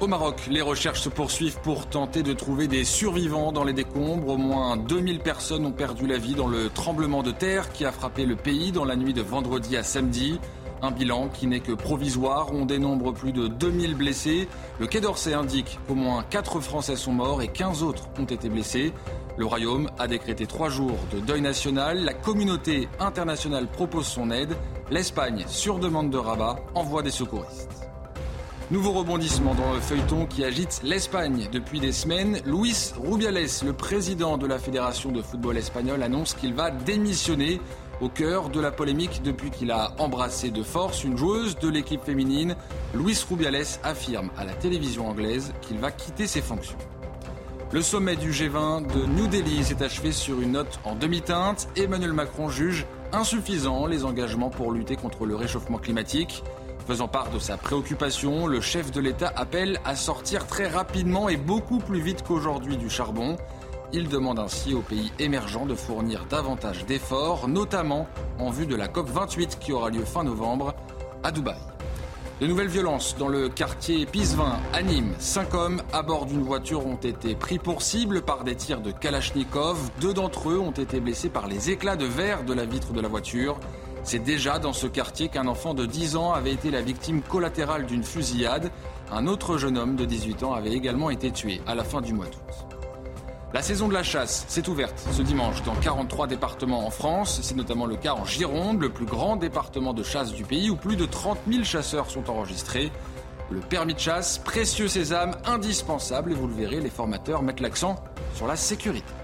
Au 0.00 0.08
Maroc, 0.08 0.48
les 0.50 0.60
recherches 0.60 1.02
se 1.02 1.08
poursuivent 1.08 1.60
pour 1.62 1.86
tenter 1.86 2.24
de 2.24 2.32
trouver 2.32 2.66
des 2.66 2.84
survivants 2.84 3.52
dans 3.52 3.62
les 3.62 3.72
décombres. 3.72 4.28
Au 4.28 4.36
moins 4.36 4.76
2000 4.76 5.20
personnes 5.20 5.64
ont 5.64 5.72
perdu 5.72 6.08
la 6.08 6.18
vie 6.18 6.34
dans 6.34 6.48
le 6.48 6.68
tremblement 6.68 7.22
de 7.22 7.30
terre 7.30 7.72
qui 7.72 7.84
a 7.84 7.92
frappé 7.92 8.26
le 8.26 8.34
pays 8.34 8.72
dans 8.72 8.84
la 8.84 8.96
nuit 8.96 9.14
de 9.14 9.22
vendredi 9.22 9.76
à 9.76 9.84
samedi. 9.84 10.40
Un 10.82 10.90
bilan 10.90 11.28
qui 11.28 11.46
n'est 11.46 11.60
que 11.60 11.72
provisoire. 11.72 12.48
On 12.52 12.66
dénombre 12.66 13.14
plus 13.14 13.32
de 13.32 13.46
2000 13.46 13.94
blessés. 13.94 14.48
Le 14.80 14.88
Quai 14.88 15.00
d'Orsay 15.00 15.32
indique 15.32 15.78
qu'au 15.86 15.94
moins 15.94 16.24
4 16.28 16.60
Français 16.60 16.96
sont 16.96 17.12
morts 17.12 17.40
et 17.40 17.48
15 17.48 17.84
autres 17.84 18.08
ont 18.18 18.24
été 18.24 18.48
blessés. 18.48 18.92
Le 19.38 19.46
Royaume 19.46 19.88
a 19.98 20.08
décrété 20.08 20.46
trois 20.46 20.70
jours 20.70 20.98
de 21.12 21.20
deuil 21.20 21.40
national. 21.40 22.04
La 22.04 22.14
communauté 22.14 22.88
internationale 22.98 23.68
propose 23.68 24.06
son 24.06 24.32
aide. 24.32 24.56
L'Espagne, 24.90 25.44
sur 25.46 25.78
demande 25.78 26.10
de 26.10 26.18
Rabat, 26.18 26.56
envoie 26.74 27.02
des 27.02 27.12
secouristes. 27.12 27.93
Nouveau 28.70 28.92
rebondissement 28.92 29.54
dans 29.54 29.74
le 29.74 29.80
feuilleton 29.80 30.24
qui 30.24 30.42
agite 30.42 30.80
l'Espagne 30.82 31.48
depuis 31.52 31.80
des 31.80 31.92
semaines. 31.92 32.40
Luis 32.46 32.94
Rubiales, 32.96 33.46
le 33.62 33.72
président 33.74 34.38
de 34.38 34.46
la 34.46 34.58
Fédération 34.58 35.12
de 35.12 35.20
football 35.20 35.58
espagnol, 35.58 36.02
annonce 36.02 36.32
qu'il 36.32 36.54
va 36.54 36.70
démissionner 36.70 37.60
au 38.00 38.08
cœur 38.08 38.48
de 38.48 38.60
la 38.60 38.70
polémique 38.70 39.20
depuis 39.22 39.50
qu'il 39.50 39.70
a 39.70 39.92
embrassé 39.98 40.50
de 40.50 40.62
force 40.62 41.04
une 41.04 41.18
joueuse 41.18 41.58
de 41.58 41.68
l'équipe 41.68 42.02
féminine. 42.02 42.56
Luis 42.94 43.22
Rubiales 43.28 43.66
affirme 43.82 44.30
à 44.38 44.46
la 44.46 44.54
télévision 44.54 45.08
anglaise 45.08 45.52
qu'il 45.60 45.76
va 45.76 45.90
quitter 45.90 46.26
ses 46.26 46.40
fonctions. 46.40 46.78
Le 47.70 47.82
sommet 47.82 48.16
du 48.16 48.30
G20 48.30 48.86
de 48.86 49.04
New 49.04 49.26
Delhi 49.26 49.62
s'est 49.62 49.82
achevé 49.82 50.10
sur 50.10 50.40
une 50.40 50.52
note 50.52 50.80
en 50.84 50.94
demi-teinte. 50.94 51.68
Emmanuel 51.76 52.14
Macron 52.14 52.48
juge 52.48 52.86
insuffisants 53.12 53.86
les 53.86 54.06
engagements 54.06 54.50
pour 54.50 54.72
lutter 54.72 54.96
contre 54.96 55.26
le 55.26 55.36
réchauffement 55.36 55.78
climatique. 55.78 56.42
Faisant 56.86 57.08
part 57.08 57.30
de 57.30 57.38
sa 57.38 57.56
préoccupation, 57.56 58.46
le 58.46 58.60
chef 58.60 58.90
de 58.90 59.00
l'État 59.00 59.32
appelle 59.36 59.80
à 59.86 59.96
sortir 59.96 60.46
très 60.46 60.68
rapidement 60.68 61.30
et 61.30 61.38
beaucoup 61.38 61.78
plus 61.78 62.00
vite 62.00 62.22
qu'aujourd'hui 62.22 62.76
du 62.76 62.90
charbon. 62.90 63.38
Il 63.94 64.08
demande 64.08 64.38
ainsi 64.38 64.74
aux 64.74 64.82
pays 64.82 65.10
émergents 65.18 65.64
de 65.64 65.74
fournir 65.74 66.26
davantage 66.28 66.84
d'efforts, 66.84 67.48
notamment 67.48 68.06
en 68.38 68.50
vue 68.50 68.66
de 68.66 68.76
la 68.76 68.88
COP28 68.88 69.58
qui 69.58 69.72
aura 69.72 69.88
lieu 69.88 70.04
fin 70.04 70.24
novembre 70.24 70.74
à 71.22 71.30
Dubaï. 71.30 71.56
De 72.40 72.46
nouvelles 72.46 72.68
violences 72.68 73.16
dans 73.16 73.28
le 73.28 73.48
quartier 73.48 74.04
Pisevin 74.04 74.58
à 74.74 74.82
Nîmes. 74.82 75.14
Cinq 75.18 75.54
hommes 75.54 75.80
à 75.92 76.02
bord 76.02 76.26
d'une 76.26 76.42
voiture 76.42 76.84
ont 76.86 76.96
été 76.96 77.34
pris 77.34 77.58
pour 77.58 77.80
cible 77.80 78.20
par 78.20 78.44
des 78.44 78.56
tirs 78.56 78.82
de 78.82 78.90
Kalachnikov. 78.90 79.78
Deux 80.02 80.12
d'entre 80.12 80.50
eux 80.50 80.58
ont 80.58 80.72
été 80.72 81.00
blessés 81.00 81.30
par 81.30 81.46
les 81.46 81.70
éclats 81.70 81.96
de 81.96 82.04
verre 82.04 82.44
de 82.44 82.52
la 82.52 82.66
vitre 82.66 82.92
de 82.92 83.00
la 83.00 83.08
voiture. 83.08 83.58
C'est 84.04 84.18
déjà 84.18 84.58
dans 84.58 84.74
ce 84.74 84.86
quartier 84.86 85.30
qu'un 85.30 85.46
enfant 85.46 85.72
de 85.72 85.86
10 85.86 86.16
ans 86.16 86.34
avait 86.34 86.52
été 86.52 86.70
la 86.70 86.82
victime 86.82 87.22
collatérale 87.22 87.86
d'une 87.86 88.04
fusillade. 88.04 88.70
Un 89.10 89.26
autre 89.26 89.56
jeune 89.56 89.78
homme 89.78 89.96
de 89.96 90.04
18 90.04 90.42
ans 90.42 90.52
avait 90.52 90.74
également 90.74 91.08
été 91.08 91.30
tué 91.30 91.62
à 91.66 91.74
la 91.74 91.84
fin 91.84 92.02
du 92.02 92.12
mois 92.12 92.26
d'août. 92.26 92.76
La 93.54 93.62
saison 93.62 93.88
de 93.88 93.94
la 93.94 94.02
chasse 94.02 94.44
s'est 94.46 94.68
ouverte 94.68 95.02
ce 95.10 95.22
dimanche 95.22 95.62
dans 95.62 95.74
43 95.76 96.26
départements 96.26 96.86
en 96.86 96.90
France. 96.90 97.40
C'est 97.42 97.56
notamment 97.56 97.86
le 97.86 97.96
cas 97.96 98.12
en 98.12 98.26
Gironde, 98.26 98.82
le 98.82 98.90
plus 98.90 99.06
grand 99.06 99.36
département 99.36 99.94
de 99.94 100.02
chasse 100.02 100.32
du 100.32 100.44
pays, 100.44 100.68
où 100.68 100.76
plus 100.76 100.96
de 100.96 101.06
30 101.06 101.38
000 101.50 101.64
chasseurs 101.64 102.10
sont 102.10 102.28
enregistrés. 102.28 102.92
Le 103.50 103.60
permis 103.60 103.94
de 103.94 104.00
chasse, 104.00 104.36
précieux 104.36 104.88
sésame, 104.88 105.36
indispensable, 105.46 106.32
et 106.32 106.34
vous 106.34 106.48
le 106.48 106.54
verrez, 106.54 106.80
les 106.80 106.90
formateurs 106.90 107.42
mettent 107.42 107.60
l'accent 107.60 107.96
sur 108.34 108.46
la 108.46 108.56
sécurité. 108.56 109.14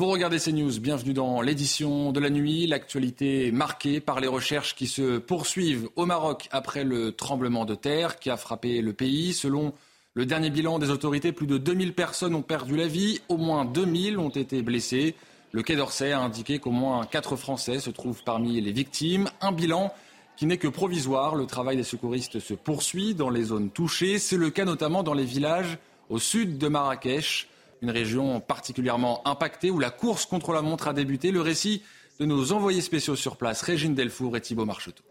Vous 0.00 0.06
regardez 0.06 0.38
CNews, 0.38 0.80
bienvenue 0.80 1.12
dans 1.12 1.42
l'édition 1.42 2.10
de 2.10 2.20
la 2.20 2.30
nuit. 2.30 2.66
L'actualité 2.66 3.52
marquée 3.52 4.00
par 4.00 4.18
les 4.18 4.28
recherches 4.28 4.74
qui 4.74 4.86
se 4.86 5.18
poursuivent 5.18 5.90
au 5.94 6.06
Maroc 6.06 6.48
après 6.52 6.84
le 6.84 7.12
tremblement 7.12 7.66
de 7.66 7.74
terre 7.74 8.18
qui 8.18 8.30
a 8.30 8.38
frappé 8.38 8.80
le 8.80 8.94
pays. 8.94 9.34
Selon 9.34 9.74
le 10.14 10.24
dernier 10.24 10.48
bilan 10.48 10.78
des 10.78 10.88
autorités, 10.88 11.32
plus 11.32 11.46
de 11.46 11.58
2000 11.58 11.92
personnes 11.92 12.34
ont 12.34 12.40
perdu 12.40 12.78
la 12.78 12.86
vie, 12.86 13.20
au 13.28 13.36
moins 13.36 13.66
2000 13.66 14.18
ont 14.18 14.30
été 14.30 14.62
blessées. 14.62 15.16
Le 15.52 15.62
Quai 15.62 15.76
d'Orsay 15.76 16.12
a 16.12 16.20
indiqué 16.20 16.60
qu'au 16.60 16.70
moins 16.70 17.04
4 17.04 17.36
Français 17.36 17.78
se 17.78 17.90
trouvent 17.90 18.22
parmi 18.24 18.58
les 18.58 18.72
victimes. 18.72 19.28
Un 19.42 19.52
bilan 19.52 19.92
qui 20.38 20.46
n'est 20.46 20.56
que 20.56 20.68
provisoire. 20.68 21.34
Le 21.34 21.44
travail 21.44 21.76
des 21.76 21.84
secouristes 21.84 22.40
se 22.40 22.54
poursuit 22.54 23.14
dans 23.14 23.28
les 23.28 23.42
zones 23.42 23.68
touchées. 23.68 24.18
C'est 24.18 24.38
le 24.38 24.48
cas 24.48 24.64
notamment 24.64 25.02
dans 25.02 25.12
les 25.12 25.26
villages 25.26 25.76
au 26.08 26.18
sud 26.18 26.56
de 26.56 26.68
Marrakech 26.68 27.50
une 27.82 27.90
région 27.90 28.40
particulièrement 28.40 29.26
impactée 29.26 29.70
où 29.70 29.78
la 29.78 29.90
course 29.90 30.26
contre 30.26 30.52
la 30.52 30.62
montre 30.62 30.88
a 30.88 30.92
débuté. 30.92 31.30
Le 31.30 31.40
récit 31.40 31.82
de 32.18 32.26
nos 32.26 32.52
envoyés 32.52 32.82
spéciaux 32.82 33.16
sur 33.16 33.36
place, 33.36 33.62
Régine 33.62 33.94
Delfour 33.94 34.36
et 34.36 34.40
Thibault 34.40 34.66
Marcheteau. 34.66 35.02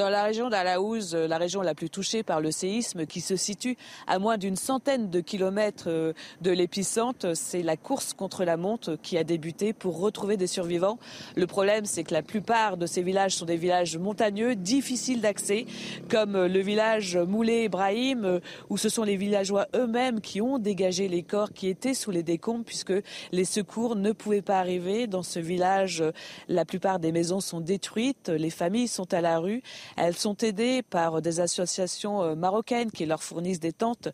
Dans 0.00 0.08
la 0.08 0.22
région 0.22 0.48
d'Alaouz, 0.48 1.14
la 1.14 1.36
région 1.36 1.60
la 1.60 1.74
plus 1.74 1.90
touchée 1.90 2.22
par 2.22 2.40
le 2.40 2.50
séisme, 2.50 3.04
qui 3.04 3.20
se 3.20 3.36
situe 3.36 3.76
à 4.06 4.18
moins 4.18 4.38
d'une 4.38 4.56
centaine 4.56 5.10
de 5.10 5.20
kilomètres 5.20 5.88
euh, 5.88 6.14
de 6.40 6.50
l'épicentre, 6.50 7.36
c'est 7.36 7.62
la 7.62 7.76
course 7.76 8.14
contre 8.14 8.46
la 8.46 8.56
montre 8.56 8.96
qui 9.02 9.18
a 9.18 9.24
débuté 9.24 9.74
pour 9.74 10.00
retrouver 10.00 10.38
des 10.38 10.46
survivants. 10.46 10.98
Le 11.36 11.46
problème, 11.46 11.84
c'est 11.84 12.02
que 12.02 12.14
la 12.14 12.22
plupart 12.22 12.78
de 12.78 12.86
ces 12.86 13.02
villages 13.02 13.36
sont 13.36 13.44
des 13.44 13.58
villages 13.58 13.98
montagneux, 13.98 14.56
difficiles 14.56 15.20
d'accès, 15.20 15.66
comme 16.08 16.46
le 16.46 16.60
village 16.60 17.18
Moulé 17.18 17.64
Ibrahim, 17.64 18.24
euh, 18.24 18.40
où 18.70 18.78
ce 18.78 18.88
sont 18.88 19.02
les 19.02 19.16
villageois 19.16 19.66
eux-mêmes 19.76 20.22
qui 20.22 20.40
ont 20.40 20.58
dégagé 20.58 21.08
les 21.08 21.24
corps 21.24 21.52
qui 21.52 21.68
étaient 21.68 21.92
sous 21.92 22.10
les 22.10 22.22
décombres, 22.22 22.64
puisque 22.64 22.94
les 23.32 23.44
secours 23.44 23.96
ne 23.96 24.12
pouvaient 24.12 24.40
pas 24.40 24.60
arriver. 24.60 25.06
Dans 25.06 25.22
ce 25.22 25.40
village, 25.40 26.02
la 26.48 26.64
plupart 26.64 27.00
des 27.00 27.12
maisons 27.12 27.40
sont 27.40 27.60
détruites, 27.60 28.30
les 28.30 28.48
familles 28.48 28.88
sont 28.88 29.12
à 29.12 29.20
la 29.20 29.38
rue. 29.38 29.62
Elles 29.96 30.16
sont 30.16 30.36
aidées 30.36 30.82
par 30.82 31.22
des 31.22 31.40
associations 31.40 32.22
euh, 32.22 32.34
marocaines 32.34 32.90
qui 32.90 33.06
leur 33.06 33.22
fournissent 33.22 33.60
des 33.60 33.72
tentes, 33.72 34.08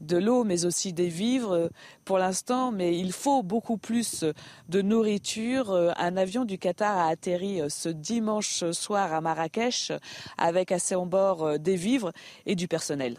de 0.00 0.16
l'eau, 0.16 0.44
mais 0.44 0.64
aussi 0.64 0.92
des 0.92 1.08
vivres 1.08 1.52
euh, 1.52 1.68
pour 2.04 2.18
l'instant. 2.18 2.72
Mais 2.72 2.98
il 2.98 3.12
faut 3.12 3.42
beaucoup 3.42 3.76
plus 3.76 4.24
de 4.68 4.82
nourriture. 4.82 5.70
Euh, 5.70 5.92
un 5.96 6.16
avion 6.16 6.44
du 6.44 6.58
Qatar 6.58 6.96
a 6.96 7.08
atterri 7.08 7.60
ce 7.68 7.88
dimanche 7.88 8.70
soir 8.72 9.12
à 9.12 9.20
Marrakech 9.20 9.92
avec 10.38 10.72
assez 10.72 10.94
en 10.94 11.06
bord 11.06 11.58
des 11.58 11.76
vivres 11.76 12.12
et 12.46 12.54
du 12.54 12.68
personnel. 12.68 13.16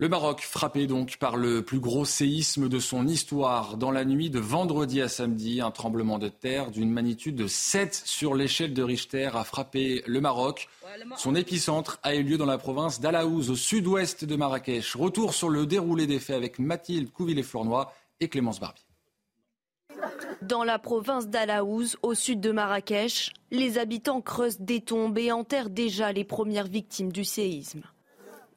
Le 0.00 0.08
Maroc, 0.08 0.42
frappé 0.42 0.86
donc 0.86 1.16
par 1.16 1.36
le 1.36 1.64
plus 1.64 1.80
gros 1.80 2.04
séisme 2.04 2.68
de 2.68 2.78
son 2.78 3.08
histoire. 3.08 3.76
Dans 3.76 3.90
la 3.90 4.04
nuit 4.04 4.30
de 4.30 4.38
vendredi 4.38 5.02
à 5.02 5.08
samedi, 5.08 5.60
un 5.60 5.72
tremblement 5.72 6.20
de 6.20 6.28
terre 6.28 6.70
d'une 6.70 6.92
magnitude 6.92 7.34
de 7.34 7.48
7 7.48 8.00
sur 8.04 8.36
l'échelle 8.36 8.74
de 8.74 8.82
Richter 8.84 9.30
a 9.34 9.42
frappé 9.42 10.04
le 10.06 10.20
Maroc. 10.20 10.68
Son 11.16 11.34
épicentre 11.34 11.98
a 12.04 12.14
eu 12.14 12.22
lieu 12.22 12.38
dans 12.38 12.46
la 12.46 12.58
province 12.58 13.00
d'Alaouz, 13.00 13.50
au 13.50 13.56
sud-ouest 13.56 14.24
de 14.24 14.36
Marrakech. 14.36 14.94
Retour 14.94 15.34
sur 15.34 15.48
le 15.48 15.66
déroulé 15.66 16.06
des 16.06 16.20
faits 16.20 16.36
avec 16.36 16.60
Mathilde 16.60 17.10
Couvillé-Flournoy 17.10 17.90
et 18.20 18.28
Clémence 18.28 18.60
Barbier. 18.60 18.84
Dans 20.42 20.62
la 20.62 20.78
province 20.78 21.26
d'Alaouz, 21.26 21.96
au 22.02 22.14
sud 22.14 22.40
de 22.40 22.52
Marrakech, 22.52 23.32
les 23.50 23.78
habitants 23.78 24.20
creusent 24.20 24.60
des 24.60 24.80
tombes 24.80 25.18
et 25.18 25.32
enterrent 25.32 25.70
déjà 25.70 26.12
les 26.12 26.22
premières 26.22 26.68
victimes 26.68 27.10
du 27.10 27.24
séisme. 27.24 27.82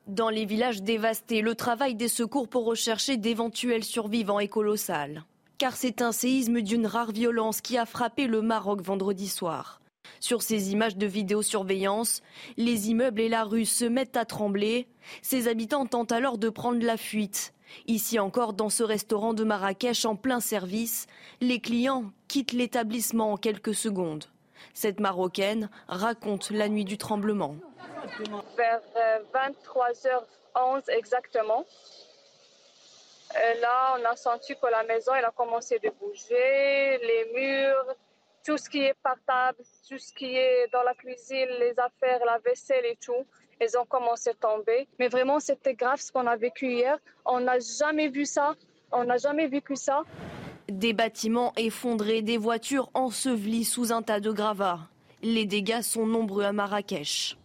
Dans 0.08 0.30
les 0.30 0.46
villages 0.46 0.82
dévastés, 0.82 1.42
le 1.42 1.54
travail 1.54 1.94
des 1.94 2.08
secours 2.08 2.48
pour 2.48 2.66
rechercher 2.66 3.18
d'éventuels 3.18 3.84
survivants 3.84 4.40
est 4.40 4.48
colossal. 4.48 5.26
Car 5.60 5.78
c'est 5.78 6.02
un 6.02 6.12
séisme 6.12 6.62
d'une 6.62 6.88
rare 6.88 7.12
violence 7.12 7.62
qui 7.62 7.78
a 7.78 7.86
frappé 7.86 8.26
le 8.26 8.42
Maroc 8.42 8.82
vendredi 8.82 9.28
soir. 9.28 9.80
Sur 10.20 10.42
ces 10.42 10.72
images 10.72 10.98
de 10.98 11.06
vidéosurveillance, 11.06 12.24
les 12.58 12.90
immeubles 12.90 13.22
et 13.22 13.30
la 13.30 13.44
rue 13.44 13.66
se 13.66 13.86
mettent 13.86 14.18
à 14.18 14.26
trembler. 14.26 14.88
Ses 15.22 15.48
habitants 15.48 15.86
tentent 15.86 16.12
alors 16.12 16.40
de 16.40 16.50
prendre 16.50 16.84
la 16.84 16.98
fuite. 16.98 17.54
Ici 17.86 18.18
encore, 18.18 18.54
dans 18.54 18.70
ce 18.70 18.84
restaurant 18.84 19.36
de 19.36 19.44
Marrakech 19.44 20.06
en 20.06 20.16
plein 20.16 20.40
service, 20.40 21.06
les 21.42 21.60
clients 21.60 22.12
quittent 22.28 22.54
l'établissement 22.54 23.34
en 23.34 23.38
quelques 23.38 23.76
secondes. 23.76 24.26
Cette 24.74 25.00
Marocaine 25.00 25.70
raconte 25.88 26.50
la 26.52 26.70
nuit 26.70 26.86
du 26.86 26.98
tremblement. 26.98 27.56
Vers 28.58 28.82
23h11 29.34 30.24
euh, 30.58 30.80
exactement. 30.90 31.66
là, 33.62 33.96
on 33.98 34.06
a 34.06 34.16
senti 34.16 34.56
que 34.56 34.68
la 34.68 34.84
maison 34.84 35.14
elle 35.14 35.26
a 35.26 35.32
commencé 35.32 35.80
de 35.80 35.90
bouger, 36.00 36.98
les 36.98 37.32
murs, 37.34 37.96
tout 38.44 38.58
ce 38.58 38.70
qui 38.70 38.84
est 38.84 38.96
portable, 39.04 39.60
tout 39.88 39.98
ce 39.98 40.14
qui 40.14 40.36
est 40.36 40.68
dans 40.72 40.84
la 40.84 40.94
cuisine, 40.94 41.50
les 41.60 41.74
affaires, 41.80 42.24
la 42.26 42.40
vaisselle 42.40 42.86
et 42.86 42.98
tout, 42.98 43.26
elles 43.60 43.78
ont 43.78 43.86
commencé 43.86 44.32
à 44.32 44.34
tomber. 44.34 44.88
Mais 45.00 45.08
vraiment, 45.08 45.40
c'était 45.40 45.76
grave 45.76 46.00
ce 46.02 46.12
qu'on 46.12 46.26
a 46.26 46.36
vécu 46.36 46.72
hier. 46.74 46.98
On 47.26 47.40
n'a 47.40 47.60
jamais 47.60 48.08
vu 48.08 48.26
ça. 48.26 48.56
On 48.92 49.04
n'a 49.04 49.18
jamais 49.18 49.48
vécu 49.48 49.76
ça. 49.76 50.04
Des 50.72 50.94
bâtiments 50.94 51.52
effondrés, 51.58 52.22
des 52.22 52.38
voitures 52.38 52.90
ensevelies 52.94 53.66
sous 53.66 53.92
un 53.92 54.02
tas 54.02 54.22
de 54.22 54.32
gravats. 54.32 54.80
Les 55.22 55.46
dégâts 55.46 55.82
sont 55.82 56.08
nombreux 56.08 56.46
à 56.46 56.54
Marrakech. 56.54 57.38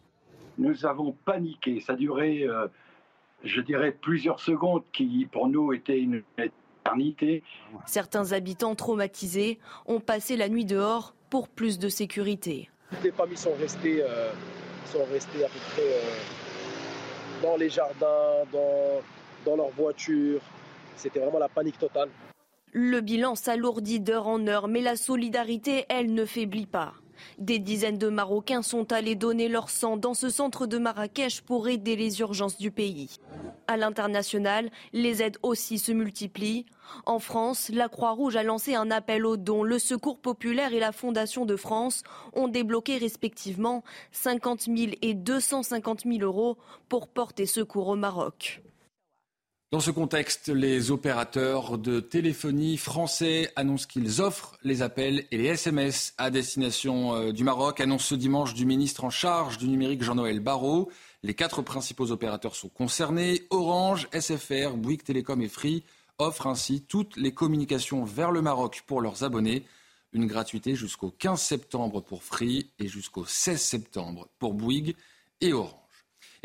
Nous 0.59 0.87
avons 0.87 1.11
paniqué. 1.25 1.81
Ça 1.81 1.95
a 1.95 1.97
duré 1.97 2.47
Je 3.43 3.61
dirais 3.61 3.91
plusieurs 3.91 4.39
secondes 4.39 4.85
qui, 4.93 5.27
pour 5.33 5.49
nous, 5.49 5.73
étaient 5.73 5.99
une 5.99 6.23
éternité. 6.39 7.43
Certains 7.85 8.31
habitants 8.31 8.77
traumatisés 8.77 9.59
ont 9.87 9.99
passé 9.99 10.37
la 10.37 10.49
nuit 10.49 10.65
dehors 10.65 11.13
pour 11.29 11.49
plus 11.49 11.81
de 11.81 11.89
sécurité. 11.89 12.71
Toutes 12.91 13.03
les 13.03 13.11
familles 13.11 13.37
sont 13.37 13.55
restées, 13.59 14.05
euh, 14.05 14.31
sont 14.87 15.05
restées 15.13 15.45
à 15.45 15.49
peu 15.49 15.59
près 15.73 15.83
euh, 15.83 17.43
dans 17.43 17.57
les 17.57 17.71
jardins, 17.71 18.45
dans, 18.53 19.03
dans 19.45 19.57
leurs 19.57 19.71
voitures. 19.71 20.41
C'était 20.95 21.19
vraiment 21.19 21.41
la 21.41 21.49
panique 21.49 21.79
totale. 21.79 22.09
Le 22.79 23.01
bilan 23.01 23.37
s'alourdit 23.37 24.01
d'heure 24.01 24.27
en 24.27 24.47
heure, 24.49 24.69
mais 24.69 24.83
la 24.83 24.97
solidarité, 24.97 25.87
elle, 25.89 26.13
ne 26.13 26.27
faiblit 26.27 26.67
pas. 26.67 26.93
Des 27.39 27.59
dizaines 27.59 27.97
de 27.97 28.11
Marocains 28.11 28.61
sont 28.61 28.93
allés 28.93 29.15
donner 29.15 29.49
leur 29.49 29.71
sang 29.71 29.97
dans 29.97 30.13
ce 30.13 30.29
centre 30.29 30.67
de 30.67 30.77
Marrakech 30.77 31.41
pour 31.41 31.71
aider 31.71 31.97
les 31.97 32.21
urgences 32.21 32.59
du 32.59 32.71
pays. 32.71 33.17
À 33.67 33.79
l'international, 33.79 34.69
les 34.93 35.23
aides 35.23 35.39
aussi 35.43 35.79
se 35.79 35.91
multiplient. 35.91 36.67
En 37.07 37.19
France, 37.19 37.71
la 37.73 37.89
Croix-Rouge 37.89 38.37
a 38.37 38.43
lancé 38.43 38.75
un 38.75 38.91
appel 38.91 39.25
aux 39.25 39.39
dons. 39.39 39.63
Le 39.63 39.79
Secours 39.79 40.19
populaire 40.19 40.75
et 40.75 40.79
la 40.79 40.93
Fondation 40.93 41.47
de 41.47 41.57
France 41.57 42.03
ont 42.35 42.47
débloqué 42.47 42.99
respectivement 42.99 43.85
50 44.13 44.65
000 44.65 44.93
et 45.01 45.15
250 45.15 46.03
000 46.05 46.19
euros 46.21 46.59
pour 46.91 47.09
porter 47.09 47.47
secours 47.47 47.89
au 47.89 47.97
Maroc. 47.97 48.61
Dans 49.73 49.81
ce 49.81 49.91
contexte, 49.91 50.49
les 50.49 50.93
opérateurs 50.93 51.77
de 51.77 51.99
téléphonie 51.99 52.77
français 52.77 53.51
annoncent 53.57 53.89
qu'ils 53.89 54.23
offrent 54.23 54.57
les 54.63 54.81
appels 54.81 55.27
et 55.33 55.39
les 55.39 55.47
SMS 55.47 56.15
à 56.19 56.31
destination 56.31 57.17
euh, 57.17 57.33
du 57.33 57.43
Maroc, 57.43 57.81
annonce 57.81 58.05
ce 58.05 58.15
dimanche 58.15 58.55
du 58.55 58.65
ministre 58.65 59.03
en 59.03 59.11
charge 59.11 59.59
du 59.59 59.67
numérique 59.67 60.05
Jean-Noël 60.05 60.39
Barrot. 60.39 60.89
Les 61.25 61.35
quatre 61.35 61.63
principaux 61.63 62.13
opérateurs 62.13 62.55
sont 62.55 62.69
concernés. 62.69 63.43
Orange, 63.51 64.07
SFR, 64.13 64.77
Bouygues 64.77 65.03
Télécom 65.03 65.43
et 65.43 65.49
Free 65.49 65.83
offrent 66.19 66.47
ainsi 66.47 66.83
toutes 66.83 67.17
les 67.17 67.35
communications 67.35 68.05
vers 68.05 68.31
le 68.31 68.43
Maroc 68.43 68.85
pour 68.87 69.01
leurs 69.01 69.25
abonnés. 69.25 69.65
Une 70.13 70.27
gratuité 70.27 70.77
jusqu'au 70.77 71.11
15 71.11 71.43
septembre 71.43 72.01
pour 72.01 72.23
Free 72.23 72.71
et 72.79 72.87
jusqu'au 72.87 73.25
16 73.25 73.61
septembre 73.61 74.29
pour 74.39 74.55
Bouygues 74.55 74.95
et 75.41 75.53
Orange. 75.53 75.86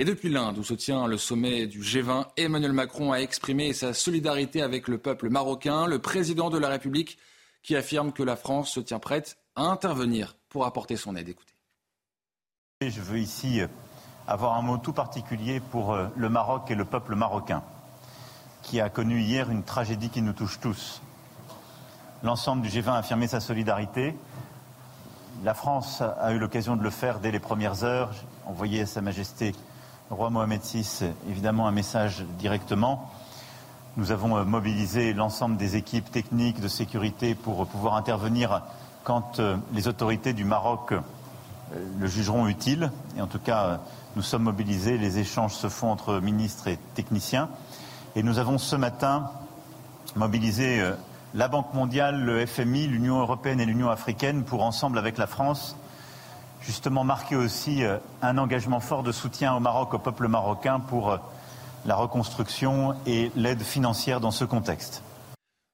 Et 0.01 0.03
depuis 0.03 0.29
l'Inde, 0.29 0.57
où 0.57 0.63
se 0.63 0.73
tient 0.73 1.05
le 1.05 1.15
sommet 1.15 1.67
du 1.67 1.81
G20, 1.81 2.25
Emmanuel 2.35 2.73
Macron 2.73 3.11
a 3.11 3.17
exprimé 3.17 3.71
sa 3.71 3.93
solidarité 3.93 4.63
avec 4.63 4.87
le 4.87 4.97
peuple 4.97 5.29
marocain, 5.29 5.85
le 5.85 5.99
président 5.99 6.49
de 6.49 6.57
la 6.57 6.69
République 6.69 7.19
qui 7.61 7.75
affirme 7.75 8.11
que 8.11 8.23
la 8.23 8.35
France 8.35 8.71
se 8.71 8.79
tient 8.79 8.97
prête 8.97 9.37
à 9.55 9.61
intervenir 9.61 10.37
pour 10.49 10.65
apporter 10.65 10.97
son 10.97 11.15
aide. 11.15 11.29
Écoutez. 11.29 11.53
Je 12.81 12.99
veux 12.99 13.19
ici 13.19 13.61
avoir 14.27 14.55
un 14.55 14.63
mot 14.63 14.79
tout 14.79 14.91
particulier 14.91 15.59
pour 15.59 15.93
euh, 15.93 16.07
le 16.15 16.29
Maroc 16.29 16.71
et 16.71 16.75
le 16.75 16.85
peuple 16.85 17.13
marocain, 17.13 17.61
qui 18.63 18.81
a 18.81 18.89
connu 18.89 19.21
hier 19.21 19.51
une 19.51 19.61
tragédie 19.61 20.09
qui 20.09 20.23
nous 20.23 20.33
touche 20.33 20.59
tous. 20.59 21.03
L'ensemble 22.23 22.63
du 22.63 22.69
G20 22.69 22.89
a 22.89 22.97
affirmé 22.97 23.27
sa 23.27 23.39
solidarité. 23.39 24.15
La 25.43 25.53
France 25.53 26.01
a 26.01 26.33
eu 26.33 26.39
l'occasion 26.39 26.75
de 26.75 26.81
le 26.81 26.89
faire 26.89 27.19
dès 27.19 27.29
les 27.29 27.39
premières 27.39 27.83
heures. 27.83 28.15
Envoyé 28.47 28.81
à 28.81 28.85
Sa 28.87 29.01
Majesté 29.01 29.53
roi 30.11 30.29
Mohamed 30.29 30.61
VI, 30.61 31.05
évidemment, 31.29 31.67
un 31.67 31.71
message 31.71 32.25
directement. 32.37 33.09
Nous 33.95 34.11
avons 34.11 34.35
euh, 34.37 34.43
mobilisé 34.43 35.13
l'ensemble 35.13 35.55
des 35.55 35.77
équipes 35.77 36.11
techniques 36.11 36.59
de 36.59 36.67
sécurité 36.67 37.33
pour 37.33 37.65
pouvoir 37.65 37.95
intervenir 37.95 38.61
quand 39.05 39.39
euh, 39.39 39.55
les 39.73 39.87
autorités 39.87 40.33
du 40.33 40.43
Maroc 40.43 40.91
euh, 40.91 40.99
le 41.97 42.07
jugeront 42.07 42.47
utile. 42.47 42.91
Et 43.17 43.21
en 43.21 43.27
tout 43.27 43.39
cas, 43.39 43.79
nous 44.17 44.21
sommes 44.21 44.43
mobilisés. 44.43 44.97
Les 44.97 45.17
échanges 45.17 45.53
se 45.53 45.69
font 45.69 45.89
entre 45.89 46.19
ministres 46.19 46.67
et 46.67 46.77
techniciens. 46.93 47.47
Et 48.15 48.23
nous 48.23 48.37
avons 48.37 48.57
ce 48.57 48.75
matin 48.75 49.31
mobilisé 50.17 50.83
la 51.33 51.47
Banque 51.47 51.73
mondiale, 51.73 52.21
le 52.21 52.45
FMI, 52.45 52.87
l'Union 52.87 53.19
européenne 53.21 53.61
et 53.61 53.65
l'Union 53.65 53.89
africaine 53.89 54.43
pour, 54.43 54.63
ensemble 54.63 54.97
avec 54.97 55.17
la 55.17 55.27
France, 55.27 55.77
justement 56.61 57.03
marquer 57.03 57.35
aussi 57.35 57.83
euh, 57.83 57.97
un 58.21 58.37
engagement 58.37 58.79
fort 58.79 59.03
de 59.03 59.11
soutien 59.11 59.55
au 59.55 59.59
Maroc, 59.59 59.93
au 59.93 59.99
peuple 59.99 60.27
marocain 60.27 60.79
pour 60.79 61.11
euh, 61.11 61.17
la 61.85 61.95
reconstruction 61.95 62.95
et 63.05 63.31
l'aide 63.35 63.61
financière 63.61 64.19
dans 64.19 64.31
ce 64.31 64.45
contexte. 64.45 65.03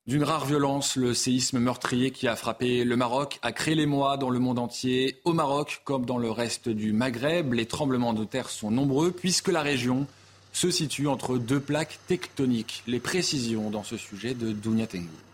D'une 0.07 0.23
rare 0.23 0.45
violence, 0.45 0.95
le 0.95 1.13
séisme 1.13 1.59
meurtrier 1.59 2.11
qui 2.11 2.29
a 2.29 2.37
frappé 2.37 2.85
le 2.85 2.95
Maroc 2.95 3.39
a 3.41 3.51
créé 3.51 3.75
l'émoi 3.75 4.15
dans 4.15 4.29
le 4.29 4.39
monde 4.39 4.57
entier. 4.57 5.19
Au 5.25 5.33
Maroc, 5.33 5.81
comme 5.83 6.05
dans 6.05 6.17
le 6.17 6.31
reste 6.31 6.69
du 6.69 6.93
Maghreb, 6.93 7.51
les 7.51 7.65
tremblements 7.65 8.13
de 8.13 8.23
terre 8.23 8.49
sont 8.49 8.71
nombreux 8.71 9.11
puisque 9.11 9.49
la 9.49 9.61
région 9.61 10.07
se 10.53 10.71
situe 10.71 11.09
entre 11.09 11.37
deux 11.37 11.59
plaques 11.59 11.99
tectoniques. 12.07 12.83
Les 12.87 13.01
précisions 13.01 13.69
dans 13.69 13.83
ce 13.83 13.97
sujet 13.97 14.33
de 14.33 14.53
Dounia 14.53 14.87
Tengu. 14.87 15.26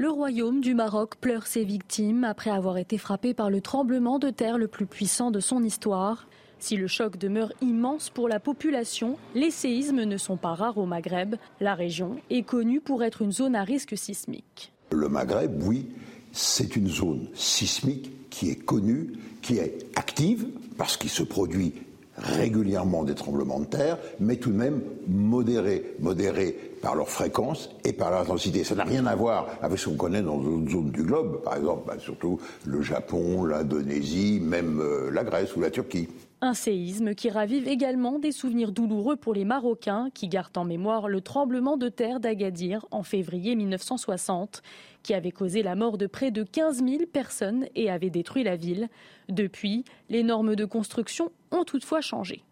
Le 0.00 0.08
royaume 0.08 0.62
du 0.62 0.74
Maroc 0.74 1.16
pleure 1.16 1.46
ses 1.46 1.62
victimes 1.62 2.24
après 2.24 2.48
avoir 2.48 2.78
été 2.78 2.96
frappé 2.96 3.34
par 3.34 3.50
le 3.50 3.60
tremblement 3.60 4.18
de 4.18 4.30
terre 4.30 4.56
le 4.56 4.66
plus 4.66 4.86
puissant 4.86 5.30
de 5.30 5.40
son 5.40 5.62
histoire. 5.62 6.26
Si 6.58 6.78
le 6.78 6.86
choc 6.86 7.18
demeure 7.18 7.52
immense 7.60 8.08
pour 8.08 8.26
la 8.26 8.40
population, 8.40 9.18
les 9.34 9.50
séismes 9.50 10.04
ne 10.04 10.16
sont 10.16 10.38
pas 10.38 10.54
rares 10.54 10.78
au 10.78 10.86
Maghreb. 10.86 11.34
La 11.60 11.74
région 11.74 12.16
est 12.30 12.44
connue 12.44 12.80
pour 12.80 13.04
être 13.04 13.20
une 13.20 13.30
zone 13.30 13.54
à 13.54 13.62
risque 13.62 13.94
sismique. 13.98 14.72
Le 14.90 15.10
Maghreb, 15.10 15.62
oui, 15.64 15.90
c'est 16.32 16.76
une 16.76 16.88
zone 16.88 17.28
sismique 17.34 18.30
qui 18.30 18.48
est 18.48 18.64
connue, 18.64 19.12
qui 19.42 19.58
est 19.58 19.86
active, 19.96 20.46
parce 20.78 20.96
qu'il 20.96 21.10
se 21.10 21.24
produit 21.24 21.74
régulièrement 22.20 23.04
des 23.04 23.14
tremblements 23.14 23.60
de 23.60 23.66
terre, 23.66 23.98
mais 24.18 24.36
tout 24.36 24.50
de 24.50 24.56
même 24.56 24.80
modérés, 25.08 25.94
modérés 26.00 26.56
par 26.82 26.94
leur 26.94 27.08
fréquence 27.08 27.70
et 27.84 27.92
par 27.92 28.10
leur 28.10 28.20
intensité. 28.20 28.64
Ça 28.64 28.74
n'a 28.74 28.84
rien 28.84 29.06
à 29.06 29.14
voir 29.14 29.46
avec 29.62 29.78
ce 29.78 29.88
qu'on 29.88 29.96
connaît 29.96 30.22
dans 30.22 30.38
d'autres 30.38 30.70
zones 30.70 30.90
du 30.90 31.02
globe, 31.02 31.42
par 31.42 31.56
exemple, 31.56 31.84
bah, 31.86 31.96
surtout 31.98 32.38
le 32.64 32.82
Japon, 32.82 33.44
l'Indonésie, 33.44 34.40
même 34.42 34.80
euh, 34.80 35.10
la 35.10 35.24
Grèce 35.24 35.54
ou 35.56 35.60
la 35.60 35.70
Turquie. 35.70 36.08
Un 36.42 36.54
séisme 36.54 37.14
qui 37.14 37.28
ravive 37.28 37.68
également 37.68 38.18
des 38.18 38.32
souvenirs 38.32 38.72
douloureux 38.72 39.16
pour 39.16 39.34
les 39.34 39.44
Marocains 39.44 40.08
qui 40.14 40.26
gardent 40.26 40.56
en 40.56 40.64
mémoire 40.64 41.06
le 41.06 41.20
tremblement 41.20 41.76
de 41.76 41.90
terre 41.90 42.18
d'Agadir 42.18 42.86
en 42.90 43.02
février 43.02 43.54
1960 43.54 44.62
qui 45.02 45.12
avait 45.12 45.32
causé 45.32 45.62
la 45.62 45.74
mort 45.74 45.98
de 45.98 46.06
près 46.06 46.30
de 46.30 46.42
15 46.42 46.82
000 46.82 47.02
personnes 47.12 47.66
et 47.74 47.90
avait 47.90 48.08
détruit 48.08 48.42
la 48.42 48.56
ville. 48.56 48.88
Depuis, 49.28 49.84
les 50.08 50.22
normes 50.22 50.56
de 50.56 50.64
construction 50.64 51.30
ont 51.50 51.64
toutefois 51.64 52.00
changé. 52.00 52.42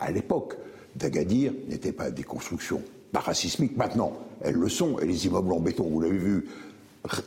À 0.00 0.10
l'époque, 0.10 0.56
d'Agadir 0.96 1.52
n'étaient 1.68 1.92
pas 1.92 2.10
des 2.10 2.24
constructions 2.24 2.82
parasismiques. 3.12 3.76
Maintenant, 3.76 4.14
elles 4.40 4.54
le 4.54 4.70
sont. 4.70 4.98
Et 5.00 5.06
les 5.06 5.26
immeubles 5.26 5.52
en 5.52 5.60
béton, 5.60 5.84
vous 5.84 6.00
l'avez 6.00 6.16
vu, 6.16 6.48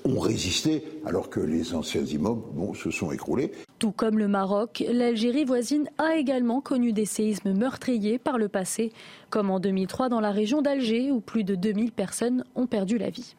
ont 0.06 0.20
résisté 0.20 0.84
alors 1.06 1.30
que 1.30 1.40
les 1.40 1.74
anciens 1.74 2.04
immeubles 2.04 2.76
se 2.76 2.92
sont 2.92 3.12
écroulés. 3.12 3.52
Tout 3.80 3.92
comme 3.92 4.18
le 4.18 4.28
Maroc, 4.28 4.84
l'Algérie 4.90 5.46
voisine 5.46 5.90
a 5.98 6.16
également 6.16 6.62
connu 6.62 6.94
des 6.94 7.06
séismes 7.06 7.54
meurtriers 7.54 8.18
par 8.18 8.38
le 8.38 8.48
passé, 8.48 8.92
comme 9.30 9.52
en 9.52 9.60
2003 9.60 10.10
dans 10.10 10.22
la 10.22 10.32
région 10.32 10.62
d'Alger 10.62 11.12
où 11.12 11.20
plus 11.20 11.44
de 11.44 11.56
2000 11.56 11.92
personnes 11.92 12.44
ont 12.56 12.68
perdu 12.68 12.98
la 12.98 13.10
vie. 13.10 13.36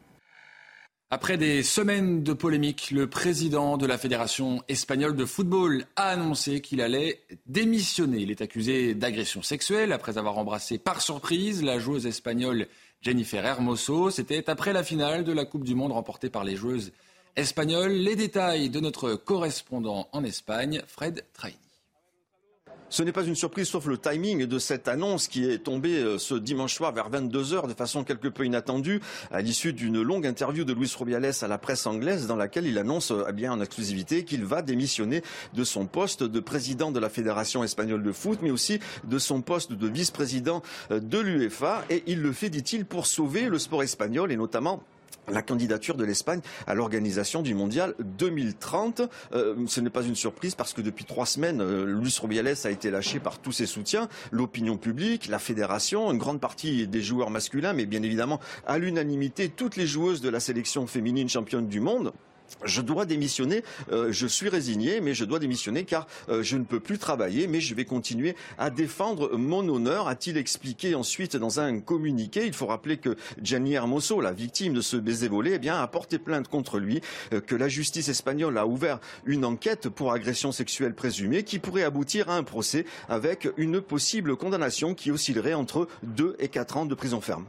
Après 1.09 1.37
des 1.37 1.63
semaines 1.63 2.21
de 2.21 2.33
polémiques, 2.33 2.91
le 2.91 3.07
président 3.07 3.77
de 3.77 3.85
la 3.85 3.97
Fédération 3.97 4.61
espagnole 4.67 5.15
de 5.15 5.23
football 5.23 5.85
a 5.95 6.09
annoncé 6.09 6.59
qu'il 6.59 6.81
allait 6.81 7.21
démissionner. 7.45 8.17
Il 8.19 8.29
est 8.29 8.41
accusé 8.41 8.93
d'agression 8.93 9.41
sexuelle 9.41 9.93
après 9.93 10.17
avoir 10.17 10.37
embrassé 10.37 10.77
par 10.77 11.01
surprise 11.01 11.63
la 11.63 11.79
joueuse 11.79 12.05
espagnole 12.05 12.67
Jennifer 13.01 13.45
Hermoso. 13.45 14.09
C'était 14.09 14.49
après 14.49 14.73
la 14.73 14.83
finale 14.83 15.23
de 15.23 15.31
la 15.31 15.45
Coupe 15.45 15.63
du 15.63 15.75
Monde 15.75 15.91
remportée 15.91 16.29
par 16.29 16.43
les 16.43 16.55
joueuses 16.55 16.91
espagnoles. 17.35 17.91
Les 17.91 18.15
détails 18.15 18.69
de 18.69 18.79
notre 18.79 19.13
correspondant 19.13 20.07
en 20.11 20.23
Espagne, 20.23 20.81
Fred 20.87 21.23
Traini. 21.33 21.66
Ce 22.89 23.03
n'est 23.03 23.11
pas 23.11 23.23
une 23.23 23.35
surprise 23.35 23.67
sauf 23.67 23.85
le 23.85 23.97
timing 23.97 24.45
de 24.45 24.59
cette 24.59 24.87
annonce 24.87 25.27
qui 25.27 25.43
est 25.43 25.57
tombée 25.57 25.97
euh, 25.97 26.17
ce 26.17 26.35
dimanche 26.35 26.73
soir 26.73 26.93
vers 26.93 27.09
22h 27.09 27.67
de 27.67 27.73
façon 27.73 28.05
quelque 28.05 28.29
peu 28.29 28.45
inattendue 28.45 29.01
à 29.29 29.41
l'issue 29.41 29.73
d'une 29.73 30.01
longue 30.01 30.25
interview 30.25 30.63
de 30.63 30.71
Luis 30.71 30.93
Rubiales 30.97 31.33
à 31.41 31.47
la 31.47 31.57
presse 31.57 31.85
anglaise 31.85 32.27
dans 32.27 32.37
laquelle 32.37 32.65
il 32.65 32.77
annonce 32.77 33.11
eh 33.27 33.33
bien 33.33 33.51
en 33.51 33.59
exclusivité 33.59 34.23
qu'il 34.23 34.45
va 34.45 34.61
démissionner 34.61 35.21
de 35.53 35.63
son 35.65 35.85
poste 35.85 36.23
de 36.23 36.39
président 36.39 36.91
de 36.91 36.99
la 37.01 37.09
Fédération 37.09 37.61
espagnole 37.61 38.03
de 38.03 38.11
foot 38.13 38.39
mais 38.41 38.51
aussi 38.51 38.79
de 39.03 39.19
son 39.19 39.41
poste 39.41 39.73
de 39.73 39.87
vice-président 39.87 40.61
euh, 40.91 41.01
de 41.01 41.19
l'UEFA. 41.19 41.83
Et 41.89 42.03
il 42.07 42.21
le 42.21 42.31
fait 42.31 42.49
dit-il 42.49 42.85
pour 42.85 43.05
sauver 43.05 43.49
le 43.49 43.59
sport 43.59 43.83
espagnol 43.83 44.31
et 44.31 44.37
notamment 44.37 44.81
la 45.29 45.41
candidature 45.41 45.95
de 45.95 46.05
l'Espagne 46.05 46.41
à 46.67 46.73
l'organisation 46.73 47.41
du 47.41 47.53
mondial 47.53 47.95
2030. 47.99 49.01
Euh, 49.33 49.55
ce 49.67 49.81
n'est 49.81 49.89
pas 49.89 50.03
une 50.03 50.15
surprise 50.15 50.55
parce 50.55 50.73
que 50.73 50.81
depuis 50.81 51.05
trois 51.05 51.25
semaines, 51.25 51.61
euh, 51.61 51.85
Luis 51.85 52.15
Rubiales 52.21 52.55
a 52.63 52.69
été 52.69 52.89
lâché 52.89 53.19
par 53.19 53.39
tous 53.39 53.51
ses 53.51 53.65
soutiens, 53.65 54.07
l'opinion 54.31 54.77
publique, 54.77 55.27
la 55.27 55.39
fédération, 55.39 56.11
une 56.11 56.17
grande 56.17 56.39
partie 56.39 56.87
des 56.87 57.01
joueurs 57.01 57.29
masculins, 57.29 57.73
mais 57.73 57.85
bien 57.85 58.03
évidemment 58.03 58.39
à 58.65 58.77
l'unanimité 58.77 59.49
toutes 59.49 59.75
les 59.75 59.87
joueuses 59.87 60.21
de 60.21 60.29
la 60.29 60.39
sélection 60.39 60.87
féminine 60.87 61.29
championne 61.29 61.67
du 61.67 61.79
monde. 61.79 62.13
Je 62.63 62.81
dois 62.81 63.05
démissionner, 63.05 63.63
euh, 63.91 64.11
je 64.11 64.27
suis 64.27 64.49
résigné, 64.49 65.01
mais 65.01 65.13
je 65.13 65.25
dois 65.25 65.39
démissionner 65.39 65.83
car 65.83 66.07
euh, 66.29 66.43
je 66.43 66.57
ne 66.57 66.63
peux 66.63 66.79
plus 66.79 66.97
travailler, 66.97 67.47
mais 67.47 67.61
je 67.61 67.75
vais 67.75 67.85
continuer 67.85 68.35
à 68.57 68.69
défendre 68.69 69.37
mon 69.37 69.67
honneur, 69.67 70.07
a-t-il 70.07 70.37
expliqué 70.37 70.95
ensuite 70.95 71.35
dans 71.35 71.59
un 71.59 71.79
communiqué. 71.79 72.45
Il 72.45 72.53
faut 72.53 72.65
rappeler 72.65 72.97
que 72.97 73.15
Gianni 73.41 73.73
Hermoso, 73.73 74.21
la 74.21 74.31
victime 74.31 74.73
de 74.73 74.81
ce 74.81 74.97
baiser 74.97 75.27
volé, 75.27 75.59
eh 75.61 75.69
a 75.69 75.87
porté 75.87 76.17
plainte 76.19 76.47
contre 76.47 76.79
lui, 76.79 77.01
euh, 77.33 77.41
que 77.41 77.55
la 77.55 77.67
justice 77.67 78.09
espagnole 78.09 78.57
a 78.57 78.67
ouvert 78.67 78.99
une 79.25 79.45
enquête 79.45 79.89
pour 79.89 80.11
agression 80.11 80.51
sexuelle 80.51 80.93
présumée 80.93 81.43
qui 81.43 81.59
pourrait 81.59 81.83
aboutir 81.83 82.29
à 82.29 82.37
un 82.37 82.43
procès 82.43 82.85
avec 83.09 83.47
une 83.57 83.81
possible 83.81 84.35
condamnation 84.35 84.93
qui 84.93 85.11
oscillerait 85.11 85.53
entre 85.53 85.87
2 86.03 86.35
et 86.39 86.47
4 86.47 86.77
ans 86.77 86.85
de 86.85 86.95
prison 86.95 87.21
ferme. 87.21 87.45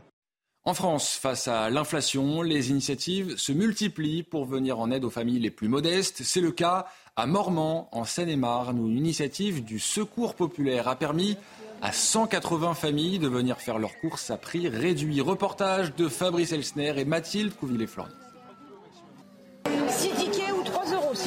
En 0.69 0.75
France, 0.75 1.15
face 1.15 1.49
à 1.49 1.71
l'inflation, 1.71 2.43
les 2.43 2.69
initiatives 2.69 3.39
se 3.39 3.53
multiplient 3.53 4.23
pour 4.23 4.45
venir 4.45 4.79
en 4.79 4.91
aide 4.91 5.03
aux 5.03 5.09
familles 5.09 5.39
les 5.39 5.51
plus 5.51 5.67
modestes. 5.67 6.21
C'est 6.23 6.43
le 6.43 6.51
cas 6.51 6.85
à 7.17 7.25
Mormant, 7.25 7.89
en 7.91 8.05
Seine-et-Marne, 8.05 8.79
où 8.79 8.87
une 8.87 8.99
initiative 8.99 9.65
du 9.65 9.79
Secours 9.79 10.35
populaire 10.35 10.87
a 10.87 10.97
permis 10.97 11.39
à 11.81 11.91
180 11.91 12.75
familles 12.75 13.19
de 13.19 13.29
venir 13.29 13.63
faire 13.63 13.79
leurs 13.79 13.99
courses 13.99 14.31
à 14.31 14.37
prix 14.37 14.69
réduit. 14.69 15.23
Reportage 15.23 15.95
de 15.97 16.07
Fabrice 16.07 16.53
Elsner 16.53 16.93
et 16.99 17.07
Mathilde 17.07 17.55
Couvillé-Florny. 17.55 18.13
6 18.13 18.28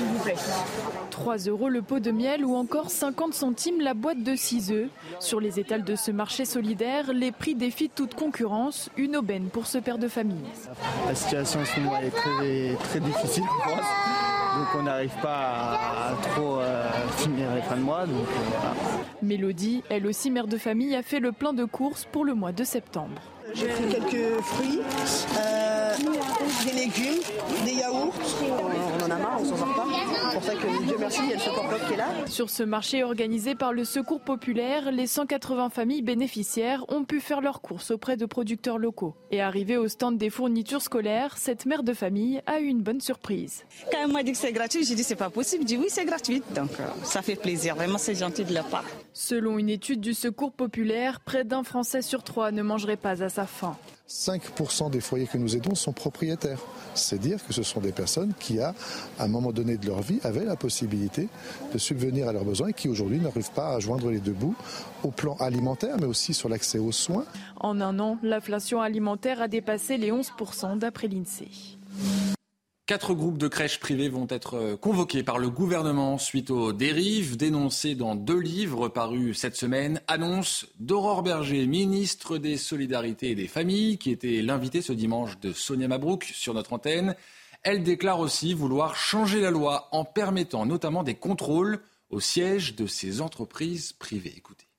s'il 0.01 0.10
vous 0.10 0.24
plaît. 0.24 0.36
3 1.12 1.38
euros 1.38 1.70
le 1.70 1.81
pot 1.81 2.00
de 2.00 2.12
miel 2.12 2.46
ou 2.46 2.55
encore 2.55 2.89
50 2.89 3.34
centimes 3.34 3.81
la 3.81 3.93
boîte 3.93 4.24
de 4.24 4.36
6 4.36 4.72
œufs. 4.72 4.89
Sur 5.20 5.39
les 5.39 5.60
étals 5.60 5.84
de 5.84 5.96
ce 5.96 6.12
marché 6.12 6.46
solidaire, 6.46 7.13
les 7.13 7.31
prix 7.31 7.55
défient 7.55 7.89
toute 7.89 8.15
concurrence. 8.15 8.89
Une 8.98 9.15
aubaine 9.15 9.50
pour 9.50 9.67
ce 9.67 9.77
père 9.77 9.98
de 9.98 10.08
famille. 10.08 10.38
La 11.08 11.15
situation 11.15 11.60
en 11.62 11.65
ce 11.65 11.79
moment 11.79 11.98
est 11.98 12.10
très, 12.10 12.75
très 12.84 13.00
difficile 13.00 13.43
en 13.43 13.70
France. 13.70 13.86
Donc 14.58 14.67
on 14.77 14.84
n'arrive 14.84 15.15
pas 15.22 15.79
à, 16.10 16.13
trop 16.34 16.60
euh, 16.60 16.89
finir 17.17 17.48
les 17.55 17.62
fins 17.62 17.77
de 17.77 17.81
mois. 17.81 18.05
Donc, 18.05 18.15
euh, 18.15 18.67
Mélodie, 19.22 19.81
elle 19.89 20.05
aussi 20.08 20.29
mère 20.29 20.48
de 20.48 20.58
famille, 20.58 20.96
a 20.96 21.03
fait 21.03 21.20
le 21.20 21.31
plein 21.31 21.53
de 21.53 21.63
courses 21.63 22.05
pour 22.12 22.25
le 22.25 22.34
mois 22.34 22.51
de 22.51 22.63
septembre. 22.63 23.22
J'ai 23.53 23.67
pris 23.67 23.88
quelques 23.88 24.41
fruits, 24.41 24.79
euh, 25.39 25.96
des 26.65 26.72
légumes, 26.74 27.22
des 27.65 27.74
yaourts. 27.74 28.13
On 29.12 29.13
en 29.13 29.18
a 29.18 29.20
marre, 29.20 29.41
on 29.41 29.46
s'en 29.46 29.58
sort 29.58 29.75
pas. 29.75 29.86
C'est 30.30 30.34
pour 30.34 30.44
ça 30.44 30.56
que 30.56 30.86
Dieu 30.86 30.96
merci, 30.98 31.20
il 31.24 31.30
y 31.30 31.34
a 31.34 31.36
le 31.36 31.41
Secours 31.41 31.68
Pop 31.68 31.80
qui 31.88 31.94
est 31.94 31.98
là. 31.98 32.08
Sur 32.27 32.50
ce 32.50 32.63
marché 32.63 33.03
organisé 33.03 33.56
par 33.56 33.74
le 33.74 33.84
Secours 33.84 34.22
populaire, 34.22 34.91
les 34.91 35.06
180 35.06 35.70
familles 35.70 36.01
bénéficiaires 36.01 36.86
ont 36.88 37.03
pu 37.03 37.20
faire 37.20 37.41
leurs 37.41 37.62
courses 37.62 37.91
auprès 37.91 38.15
de 38.15 38.25
producteurs 38.25 38.77
locaux. 38.77 39.15
Et 39.32 39.41
arrivé 39.41 39.75
au 39.75 39.89
stand 39.89 40.18
des 40.18 40.30
fournitures 40.30 40.82
scolaires, 40.82 41.38
cette 41.38 41.65
mère 41.65 41.84
de 41.84 41.94
famille 41.94 42.41
a 42.46 42.62
eu 42.62 42.68
une 42.68 42.82
bonne 42.82 43.01
surprise. 43.01 43.65
Quand 43.91 43.98
elle 44.06 44.13
m'a 44.13 44.24
dit 44.24 44.32
que 44.32 44.38
c'est 44.38 44.53
gratuit, 44.53 44.86
j'ai 44.86 44.96
dit 44.96 45.03
c'est 45.03 45.15
pas 45.15 45.30
possible. 45.30 45.63
J'ai 45.68 45.75
dit 45.75 45.84
oui, 45.84 45.88
c'est 45.89 46.06
gratuit. 46.06 46.41
Donc 46.56 46.72
euh, 46.80 46.84
ça 47.03 47.22
fait 47.22 47.36
plaisir. 47.36 47.75
Vraiment, 47.75 47.98
c'est 47.98 48.15
gentil 48.15 48.46
de 48.46 48.53
leur 48.53 48.65
part. 48.65 48.86
Selon 49.13 49.58
une 49.58 49.70
étude 49.70 50.00
du 50.00 50.13
Secours 50.13 50.53
populaire, 50.53 51.20
près 51.20 51.44
d'un 51.44 51.63
Français 51.63 52.01
sur 52.01 52.24
trois 52.24 52.51
ne 52.51 52.62
mangerait 52.62 52.96
pas 52.96 53.24
à 53.24 53.30
sa 53.30 53.46
faim. 53.46 53.75
5% 54.08 54.89
des 54.89 55.01
foyers 55.01 55.27
que 55.27 55.38
nous 55.38 55.56
aidons 55.56 55.75
sont 55.75 55.94
propriétaires. 55.94 56.60
C'est 56.94 57.20
dire 57.20 57.46
que 57.46 57.53
ce 57.53 57.63
sont 57.63 57.80
des 57.80 57.91
personnes 57.91 58.34
qui, 58.39 58.60
à 58.60 58.74
un 59.20 59.27
moment 59.27 59.51
donné 59.51 59.77
de 59.77 59.88
leur 59.88 60.01
vie, 60.01 60.20
avaient 60.24 60.46
la 60.46 60.56
possibilité 60.56 61.30
de 61.74 61.77
subvenir 61.77 62.27
à 62.27 62.34
leurs 62.34 62.44
besoins 62.44 62.70
et 62.70 62.74
qui 62.74 62.89
aujourd'hui 62.89 63.20
n'arrivent 63.20 63.51
pas 63.51 63.75
à 63.75 63.80
joindre 63.80 64.10
les 64.10 64.20
deux 64.20 64.34
bouts 64.34 64.56
au 65.03 65.12
plan 65.12 65.36
alimentaire, 65.39 65.96
mais 66.00 66.08
aussi 66.08 66.34
sur 66.34 66.50
l'accès 66.50 66.80
aux 66.80 66.91
soins. 66.91 67.25
En 67.60 67.80
un 67.80 68.00
an, 68.00 68.18
l'inflation 68.24 68.82
alimentaire 68.82 69.41
a 69.41 69.48
dépassé 69.48 69.98
les 69.98 70.12
11% 70.12 70.77
d'après 70.77 71.08
l'INSEE. 71.08 71.77
Quatre 72.88 73.14
groupes 73.14 73.38
de 73.38 73.48
crèches 73.48 73.80
privées 73.80 74.10
vont 74.10 74.28
être 74.30 74.76
convoqués 74.76 75.24
par 75.24 75.38
le 75.38 75.50
gouvernement 75.50 76.18
suite 76.18 76.50
aux 76.50 76.74
dérives 76.74 77.38
dénoncées 77.38 77.96
dans 77.96 78.16
deux 78.16 78.40
livres 78.40 78.90
parus 78.90 79.38
cette 79.38 79.56
semaine. 79.56 80.02
Annonce 80.08 80.66
d'Aurore 80.80 81.24
Berger, 81.24 81.68
ministre 81.68 82.38
des 82.38 82.58
Solidarités 82.58 83.30
et 83.30 83.36
des 83.36 83.48
Familles, 83.48 83.98
qui 83.98 84.12
était 84.12 84.42
l'invité 84.42 84.82
ce 84.82 84.94
dimanche 84.94 85.40
de 85.40 85.54
Sonia 85.54 85.88
Mabrouk 85.88 86.26
sur 86.26 86.54
notre 86.54 86.74
antenne. 86.74 87.16
Elle 87.64 87.84
déclare 87.84 88.20
aussi 88.20 88.54
vouloir 88.54 88.96
changer 88.96 89.40
la 89.40 89.52
loi 89.52 89.88
en 89.92 90.04
permettant 90.04 90.66
notamment 90.66 91.04
des 91.04 91.16
contrôles 91.16 91.80
au 92.10 92.20
siège 92.20 92.76
de 92.76 92.88
ces 92.88 93.22
entreprises 93.22 93.94
privées. 93.94 94.34
Écoutez. 94.36 94.71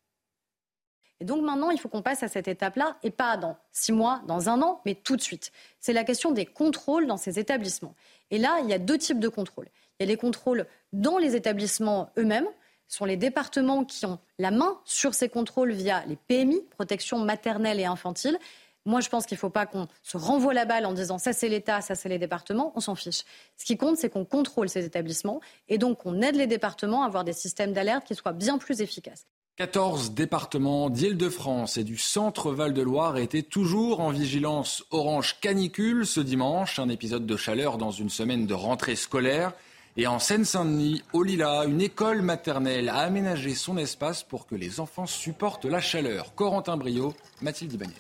Et 1.23 1.25
donc 1.25 1.45
maintenant, 1.45 1.71
il 1.71 1.79
faut 1.79 1.89
qu'on 1.89 2.03
passe 2.03 2.25
à 2.25 2.29
cette 2.29 2.49
étape-là, 2.49 2.97
et 3.05 3.13
pas 3.13 3.37
dans 3.37 3.57
six 3.71 3.93
mois, 3.93 4.23
dans 4.27 4.49
un 4.49 4.61
an, 4.61 4.81
mais 4.85 4.97
tout 4.97 5.15
de 5.15 5.23
suite. 5.23 5.53
C'est 5.79 5.93
la 5.93 6.03
question 6.03 6.33
des 6.33 6.45
contrôles 6.45 7.07
dans 7.07 7.17
ces 7.17 7.39
établissements. 7.39 7.95
Et 8.33 8.39
là, 8.39 8.59
il 8.65 8.69
y 8.69 8.73
a 8.73 8.81
deux 8.81 8.99
types 8.99 9.21
de 9.21 9.29
contrôles. 9.29 9.69
Il 10.01 10.03
y 10.03 10.07
a 10.07 10.09
les 10.09 10.17
contrôles 10.17 10.67
dans 10.93 11.19
les 11.19 11.37
établissements 11.37 12.11
eux-mêmes. 12.19 12.49
Sont 12.89 13.05
les 13.05 13.17
départements 13.17 13.85
qui 13.85 14.05
ont 14.05 14.19
la 14.41 14.51
main 14.51 14.81
sur 14.85 15.15
ces 15.15 15.29
contrôles 15.29 15.71
via 15.71 16.05
les 16.09 16.17
PMI, 16.17 16.61
protection 16.71 17.21
maternelle 17.21 17.79
et 17.79 17.85
infantile. 17.85 18.37
Moi, 18.85 19.01
je 19.01 19.09
pense 19.09 19.25
qu'il 19.25 19.37
ne 19.37 19.41
faut 19.41 19.49
pas 19.49 19.65
qu'on 19.65 19.87
se 20.03 20.17
renvoie 20.17 20.55
la 20.55 20.65
balle 20.65 20.87
en 20.87 20.93
disant 20.93 21.19
ça 21.19 21.33
c'est 21.33 21.49
l'État, 21.49 21.81
ça 21.83 21.95
c'est 21.95 22.09
les 22.09 22.19
départements. 22.19 22.73
On 22.75 22.81
s'en 22.81 22.97
fiche. 22.97 23.23
Ce 23.57 23.65
qui 23.65 23.77
compte, 23.77 23.97
c'est 23.97 24.11
qu'on 24.11 24.25
contrôle 24.25 24.69
ces 24.69 24.85
établissements 24.85 25.41
et 25.69 25.79
donc 25.79 25.99
qu'on 25.99 26.21
aide 26.21 26.35
les 26.35 26.49
départements 26.49 27.05
à 27.05 27.07
avoir 27.07 27.23
des 27.23 27.33
systèmes 27.33 27.73
d'alerte 27.73 28.05
qui 28.09 28.17
soient 28.17 28.33
bien 28.33 28.59
plus 28.59 28.81
efficaces. 28.81 29.29
14 29.59 30.13
départements 30.13 30.89
d'Île-de-France 30.89 31.77
et 31.77 31.85
du 31.85 31.99
centre 31.99 32.53
Val-de-Loire 32.53 33.19
étaient 33.19 33.43
toujours 33.43 34.01
en 34.01 34.09
vigilance 34.09 34.83
orange 34.91 35.41
canicule 35.41 36.07
ce 36.07 36.21
dimanche, 36.21 36.79
un 36.79 36.89
épisode 36.89 37.27
de 37.27 37.37
chaleur 37.37 37.77
dans 37.77 37.91
une 37.91 38.09
semaine 38.09 38.47
de 38.47 38.55
rentrée 38.55 38.97
scolaire. 38.97 39.53
Et 39.99 40.07
en 40.07 40.19
Seine-Saint-Denis, 40.19 41.03
au 41.13 41.23
Lila, 41.23 41.67
une 41.67 41.83
école 41.83 42.23
maternelle 42.23 42.89
a 42.89 43.01
aménagé 43.01 43.55
son 43.55 43.77
espace 43.77 44.23
pour 44.23 44.47
que 44.47 44.55
les 44.55 44.81
enfants 44.81 45.05
supportent 45.05 45.67
la 45.67 45.83
chaleur. 45.83 46.35
Corentin 46.35 46.79
Brio, 46.79 47.13
Mathilde 47.43 47.75
Ibanez. 47.75 47.93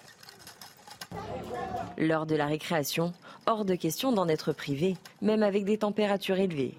Lors 1.99 2.25
de 2.25 2.35
la 2.35 2.47
récréation, 2.47 3.13
hors 3.45 3.67
de 3.67 3.75
question 3.75 4.11
d'en 4.13 4.27
être 4.27 4.55
privé, 4.55 4.97
même 5.21 5.43
avec 5.43 5.67
des 5.67 5.77
températures 5.77 6.39
élevées. 6.39 6.73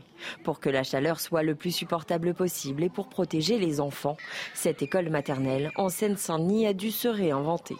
Pour 0.43 0.59
que 0.59 0.69
la 0.69 0.83
chaleur 0.83 1.19
soit 1.19 1.43
le 1.43 1.55
plus 1.55 1.71
supportable 1.71 2.33
possible 2.33 2.83
et 2.83 2.89
pour 2.89 3.07
protéger 3.07 3.57
les 3.57 3.79
enfants, 3.79 4.17
cette 4.53 4.81
école 4.81 5.09
maternelle 5.09 5.71
en 5.75 5.89
Seine-Saint-Denis 5.89 6.67
a 6.67 6.73
dû 6.73 6.91
se 6.91 7.07
réinventer. 7.07 7.75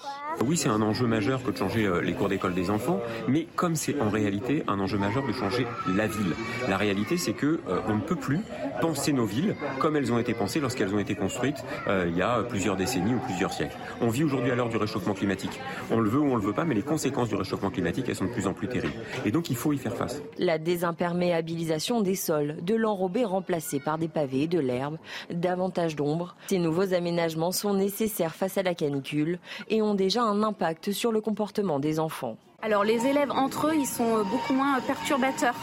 Oui, 0.46 0.58
c'est 0.58 0.70
un 0.70 0.82
enjeu 0.82 1.08
majeur 1.08 1.44
que 1.44 1.52
de 1.52 1.58
changer 1.58 1.86
euh, 1.86 2.02
les 2.02 2.14
cours 2.14 2.30
d'école 2.30 2.54
des 2.54 2.70
enfants, 2.70 3.00
mais 3.28 3.48
comme 3.56 3.76
c'est 3.76 4.00
en 4.02 4.10
réalité 4.10 4.64
un 4.68 4.80
enjeu 4.80 4.98
majeur 4.98 5.26
de 5.26 5.34
changer 5.34 5.66
la 5.96 6.08
ville. 6.08 6.34
La 6.68 6.78
réalité, 6.78 7.18
c'est 7.18 7.34
que 7.34 7.60
euh, 7.68 7.80
on 7.88 7.96
ne 7.96 8.02
peut 8.02 8.16
plus 8.16 8.40
penser 8.82 9.14
nos 9.14 9.26
villes 9.26 9.56
comme 9.80 9.96
elles 9.96 10.12
ont 10.12 10.20
été 10.20 10.34
pensées 10.34 10.60
lorsqu'elles 10.60 10.94
ont 10.94 11.00
été 11.00 11.16
construites 11.16 11.64
euh, 11.88 12.08
il 12.10 12.18
y 12.18 12.22
a 12.22 12.42
plusieurs 12.44 12.76
décennies 12.76 13.14
ou 13.14 13.20
plusieurs 13.20 13.54
siècles. 13.54 13.76
On 14.02 14.10
vit 14.10 14.24
aujourd'hui 14.24 14.52
à 14.52 14.56
l'heure 14.56 14.70
du 14.70 14.78
réchauffement 14.78 15.14
climatique. 15.14 15.60
On 15.92 16.00
le 16.00 16.10
veut 16.10 16.20
ou 16.20 16.32
on 16.32 16.36
le 16.36 16.42
veut 16.42 16.54
pas, 16.54 16.66
mais 16.66 16.76
les 16.76 16.82
conséquences 16.82 17.30
du 17.30 17.36
réchauffement 17.36 17.70
climatique, 17.70 18.06
elles 18.08 18.16
sont 18.16 18.26
de 18.26 18.32
plus 18.32 18.48
en 18.48 18.54
plus 18.54 18.68
terribles. 18.68 18.94
Et 19.26 19.32
donc, 19.32 19.50
il 19.50 19.56
faut 19.56 19.74
y 19.74 19.78
faire 19.78 19.96
face. 19.96 20.22
La 20.38 20.58
désimperméabilisation 20.58 22.02
des 22.02 22.16
sols, 22.16 22.33
de 22.42 22.75
l'enrobé 22.75 23.25
remplacé 23.25 23.80
par 23.80 23.98
des 23.98 24.08
pavés, 24.08 24.48
de 24.48 24.60
l'herbe, 24.60 24.98
davantage 25.30 25.96
d'ombre. 25.96 26.36
Ces 26.48 26.60
nouveaux 26.60 26.94
aménagements 26.94 27.52
sont 27.52 27.74
nécessaires 27.74 28.36
face 28.36 28.58
à 28.58 28.63
la 28.63 28.75
canicule 28.75 29.40
et 29.70 29.82
ont 29.82 29.96
déjà 29.96 30.24
un 30.24 30.44
impact 30.44 30.92
sur 30.92 31.12
le 31.12 31.22
comportement 31.22 31.80
des 31.80 32.00
enfants. 32.00 32.38
Alors 32.63 32.86
les 32.86 33.05
élèves 33.05 33.32
entre 33.32 33.67
eux, 33.67 33.75
ils 33.75 33.86
sont 33.86 34.24
beaucoup 34.24 34.53
moins 34.53 34.79
perturbateurs. 34.79 35.55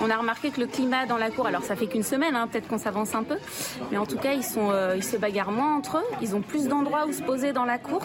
On 0.00 0.08
a 0.08 0.16
remarqué 0.16 0.50
que 0.50 0.60
le 0.60 0.68
climat 0.68 1.04
dans 1.06 1.16
la 1.16 1.30
cour, 1.30 1.48
alors 1.48 1.64
ça 1.64 1.74
fait 1.74 1.88
qu'une 1.88 2.04
semaine, 2.04 2.36
hein, 2.36 2.46
peut-être 2.46 2.68
qu'on 2.68 2.78
s'avance 2.78 3.16
un 3.16 3.24
peu, 3.24 3.36
mais 3.90 3.98
en 3.98 4.06
tout 4.06 4.16
cas 4.16 4.34
euh, 4.34 4.94
ils 4.96 5.02
se 5.02 5.16
bagarrent 5.16 5.50
moins 5.50 5.76
entre 5.76 5.96
eux, 5.96 6.04
ils 6.22 6.36
ont 6.36 6.40
plus 6.40 6.68
d'endroits 6.68 7.06
où 7.08 7.12
se 7.12 7.22
poser 7.22 7.52
dans 7.52 7.64
la 7.64 7.78
cour, 7.78 8.02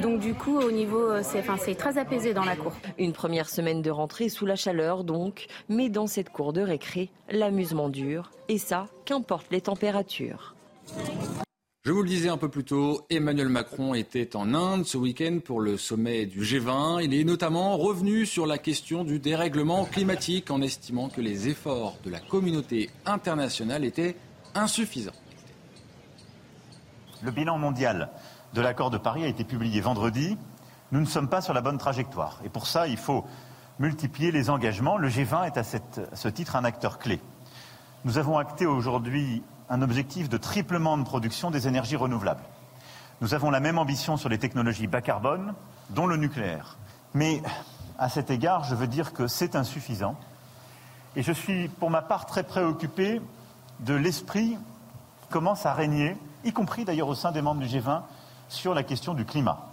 donc 0.00 0.20
du 0.20 0.34
coup 0.34 0.56
au 0.56 0.70
niveau, 0.70 1.00
euh, 1.00 1.22
c'est 1.24 1.74
très 1.74 1.98
apaisé 1.98 2.32
dans 2.32 2.44
la 2.44 2.54
cour. 2.54 2.72
Une 2.96 3.12
première 3.12 3.48
semaine 3.48 3.82
de 3.82 3.90
rentrée 3.90 4.28
sous 4.28 4.46
la 4.46 4.54
chaleur 4.54 5.02
donc, 5.02 5.46
mais 5.68 5.88
dans 5.88 6.06
cette 6.06 6.30
cour 6.30 6.52
de 6.52 6.60
récré, 6.60 7.10
l'amusement 7.28 7.88
dure, 7.88 8.30
et 8.48 8.58
ça, 8.58 8.86
qu'importe 9.04 9.48
les 9.50 9.62
températures. 9.62 10.54
Je 11.86 11.92
vous 11.92 12.02
le 12.02 12.08
disais 12.08 12.28
un 12.28 12.36
peu 12.36 12.48
plus 12.48 12.64
tôt, 12.64 13.06
Emmanuel 13.10 13.48
Macron 13.48 13.94
était 13.94 14.34
en 14.34 14.54
Inde 14.54 14.84
ce 14.84 14.98
week-end 14.98 15.38
pour 15.38 15.60
le 15.60 15.76
sommet 15.76 16.26
du 16.26 16.40
G20. 16.40 17.04
Il 17.04 17.14
est 17.14 17.22
notamment 17.22 17.76
revenu 17.76 18.26
sur 18.26 18.44
la 18.44 18.58
question 18.58 19.04
du 19.04 19.20
dérèglement 19.20 19.84
climatique 19.84 20.50
en 20.50 20.62
estimant 20.62 21.08
que 21.08 21.20
les 21.20 21.46
efforts 21.46 21.96
de 22.04 22.10
la 22.10 22.18
communauté 22.18 22.90
internationale 23.04 23.84
étaient 23.84 24.16
insuffisants. 24.56 25.12
Le 27.22 27.30
bilan 27.30 27.56
mondial 27.56 28.10
de 28.52 28.60
l'accord 28.60 28.90
de 28.90 28.98
Paris 28.98 29.22
a 29.22 29.28
été 29.28 29.44
publié 29.44 29.80
vendredi. 29.80 30.36
Nous 30.90 30.98
ne 30.98 31.06
sommes 31.06 31.28
pas 31.28 31.40
sur 31.40 31.54
la 31.54 31.60
bonne 31.60 31.78
trajectoire. 31.78 32.40
Et 32.44 32.48
pour 32.48 32.66
ça, 32.66 32.88
il 32.88 32.96
faut 32.96 33.24
multiplier 33.78 34.32
les 34.32 34.50
engagements. 34.50 34.98
Le 34.98 35.08
G20 35.08 35.46
est 35.46 35.56
à, 35.56 35.62
ce 35.62 36.28
titre 36.30 36.56
un 36.56 36.64
acteur 36.64 36.98
clé. 36.98 37.20
Nous 38.04 38.18
avons 38.18 38.38
acté 38.38 38.66
aujourd'hui 38.66 39.44
un 39.68 39.82
objectif 39.82 40.28
de 40.28 40.36
triplement 40.36 40.96
de 40.98 41.04
production 41.04 41.50
des 41.50 41.68
énergies 41.68 41.96
renouvelables. 41.96 42.44
Nous 43.20 43.34
avons 43.34 43.50
la 43.50 43.60
même 43.60 43.78
ambition 43.78 44.16
sur 44.16 44.28
les 44.28 44.38
technologies 44.38 44.86
bas 44.86 45.00
carbone, 45.00 45.54
dont 45.90 46.06
le 46.06 46.16
nucléaire. 46.16 46.76
Mais 47.14 47.42
à 47.98 48.08
cet 48.08 48.30
égard, 48.30 48.64
je 48.64 48.74
veux 48.74 48.86
dire 48.86 49.12
que 49.12 49.26
c'est 49.26 49.56
insuffisant 49.56 50.16
Et 51.16 51.22
je 51.22 51.32
suis 51.32 51.68
pour 51.68 51.90
ma 51.90 52.02
part 52.02 52.26
très 52.26 52.42
préoccupé 52.42 53.20
de 53.80 53.94
l'esprit 53.94 54.58
qui 55.22 55.28
commence 55.30 55.64
à 55.64 55.72
régner, 55.72 56.16
y 56.44 56.52
compris 56.52 56.84
d'ailleurs 56.84 57.08
au 57.08 57.14
sein 57.14 57.32
des 57.32 57.40
membres 57.40 57.62
du 57.62 57.66
G20, 57.66 58.02
sur 58.48 58.74
la 58.74 58.82
question 58.82 59.14
du 59.14 59.24
climat. 59.24 59.72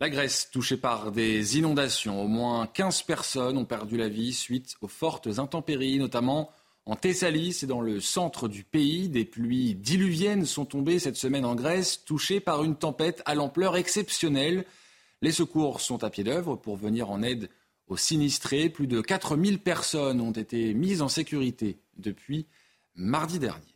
La 0.00 0.08
Grèce, 0.08 0.48
touchée 0.50 0.76
par 0.76 1.12
des 1.12 1.58
inondations, 1.58 2.22
au 2.22 2.28
moins 2.28 2.66
15 2.66 3.02
personnes 3.02 3.58
ont 3.58 3.64
perdu 3.64 3.96
la 3.96 4.08
vie 4.08 4.32
suite 4.32 4.76
aux 4.80 4.88
fortes 4.88 5.38
intempéries, 5.38 5.98
notamment 5.98 6.50
en 6.88 6.96
Thessalie, 6.96 7.52
c'est 7.52 7.66
dans 7.66 7.82
le 7.82 8.00
centre 8.00 8.48
du 8.48 8.64
pays. 8.64 9.10
Des 9.10 9.26
pluies 9.26 9.74
diluviennes 9.74 10.46
sont 10.46 10.64
tombées 10.64 10.98
cette 10.98 11.16
semaine 11.16 11.44
en 11.44 11.54
Grèce, 11.54 12.02
touchées 12.06 12.40
par 12.40 12.64
une 12.64 12.76
tempête 12.76 13.20
à 13.26 13.34
l'ampleur 13.34 13.76
exceptionnelle. 13.76 14.64
Les 15.20 15.30
secours 15.30 15.82
sont 15.82 16.02
à 16.02 16.08
pied 16.08 16.24
d'œuvre 16.24 16.56
pour 16.56 16.78
venir 16.78 17.10
en 17.10 17.22
aide 17.22 17.50
aux 17.88 17.98
sinistrés. 17.98 18.70
Plus 18.70 18.86
de 18.86 19.02
4000 19.02 19.58
personnes 19.58 20.22
ont 20.22 20.32
été 20.32 20.72
mises 20.72 21.02
en 21.02 21.08
sécurité 21.08 21.76
depuis 21.98 22.46
mardi 22.94 23.38
dernier. 23.38 23.74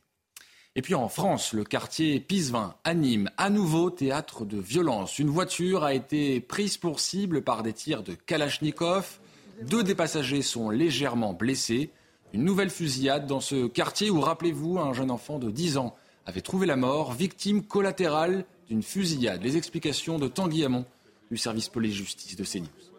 Et 0.74 0.80
puis 0.80 0.94
en 0.94 1.10
France, 1.10 1.52
le 1.52 1.64
quartier 1.64 2.18
Pisevin 2.18 2.76
anime 2.82 3.30
à 3.36 3.50
nouveau 3.50 3.90
théâtre 3.90 4.46
de 4.46 4.56
violence. 4.58 5.18
Une 5.18 5.28
voiture 5.28 5.84
a 5.84 5.92
été 5.92 6.40
prise 6.40 6.78
pour 6.78 6.98
cible 6.98 7.42
par 7.42 7.62
des 7.62 7.74
tirs 7.74 8.02
de 8.04 8.14
Kalachnikov. 8.14 9.18
Deux 9.60 9.82
des 9.82 9.94
passagers 9.94 10.40
sont 10.40 10.70
légèrement 10.70 11.34
blessés. 11.34 11.90
Une 12.32 12.44
nouvelle 12.44 12.70
fusillade 12.70 13.26
dans 13.26 13.40
ce 13.40 13.66
quartier 13.66 14.08
où, 14.08 14.20
rappelez-vous, 14.20 14.78
un 14.78 14.94
jeune 14.94 15.10
enfant 15.10 15.38
de 15.38 15.50
10 15.50 15.76
ans 15.76 15.94
avait 16.24 16.40
trouvé 16.40 16.66
la 16.66 16.76
mort, 16.76 17.12
victime 17.12 17.62
collatérale 17.62 18.46
d'une 18.68 18.82
fusillade. 18.82 19.42
Les 19.42 19.58
explications 19.58 20.18
de 20.18 20.28
Tanguy 20.28 20.64
Hamon 20.64 20.86
du 21.30 21.36
service 21.36 21.68
police-justice 21.68 22.36
de 22.36 22.44
CNews. 22.44 22.91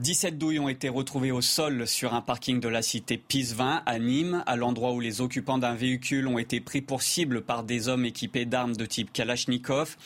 17 0.00 0.38
douilles 0.38 0.60
ont 0.60 0.68
été 0.68 0.88
retrouvées 0.88 1.32
au 1.32 1.40
sol 1.40 1.84
sur 1.88 2.14
un 2.14 2.20
parking 2.20 2.60
de 2.60 2.68
la 2.68 2.82
cité 2.82 3.18
Pisevin 3.18 3.82
à 3.84 3.98
Nîmes, 3.98 4.44
à 4.46 4.54
l'endroit 4.54 4.92
où 4.92 5.00
les 5.00 5.20
occupants 5.20 5.58
d'un 5.58 5.74
véhicule 5.74 6.28
ont 6.28 6.38
été 6.38 6.60
pris 6.60 6.80
pour 6.82 7.02
cible 7.02 7.42
par 7.42 7.64
des 7.64 7.88
hommes 7.88 8.04
équipés 8.04 8.44
d'armes 8.44 8.76
de 8.76 8.86
type 8.86 9.12
Kalachnikov. 9.12 9.96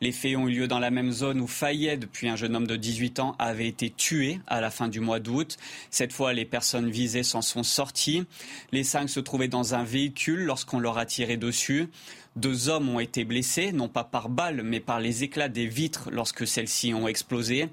Les 0.00 0.10
faits 0.10 0.38
ont 0.38 0.48
eu 0.48 0.52
lieu 0.52 0.68
dans 0.68 0.78
la 0.78 0.90
même 0.90 1.12
zone 1.12 1.38
où 1.38 1.46
Fayed, 1.46 2.08
puis 2.10 2.30
un 2.30 2.36
jeune 2.36 2.56
homme 2.56 2.66
de 2.66 2.76
18 2.76 3.20
ans, 3.20 3.36
avait 3.38 3.68
été 3.68 3.90
tué 3.90 4.40
à 4.46 4.62
la 4.62 4.70
fin 4.70 4.88
du 4.88 5.00
mois 5.00 5.20
d'août. 5.20 5.58
Cette 5.90 6.14
fois, 6.14 6.32
les 6.32 6.46
personnes 6.46 6.88
visées 6.88 7.22
s'en 7.22 7.42
sont 7.42 7.62
sorties. 7.62 8.24
Les 8.72 8.84
cinq 8.84 9.10
se 9.10 9.20
trouvaient 9.20 9.48
dans 9.48 9.74
un 9.74 9.84
véhicule 9.84 10.44
lorsqu'on 10.44 10.80
leur 10.80 10.96
a 10.96 11.04
tiré 11.04 11.36
dessus. 11.36 11.88
Deux 12.36 12.70
hommes 12.70 12.88
ont 12.88 13.00
été 13.00 13.24
blessés, 13.24 13.72
non 13.72 13.88
pas 13.88 14.04
par 14.04 14.30
balles, 14.30 14.62
mais 14.64 14.80
par 14.80 14.98
les 14.98 15.22
éclats 15.22 15.50
des 15.50 15.66
vitres 15.66 16.08
lorsque 16.10 16.46
celles-ci 16.46 16.94
ont 16.94 17.06
explosé. 17.06 17.68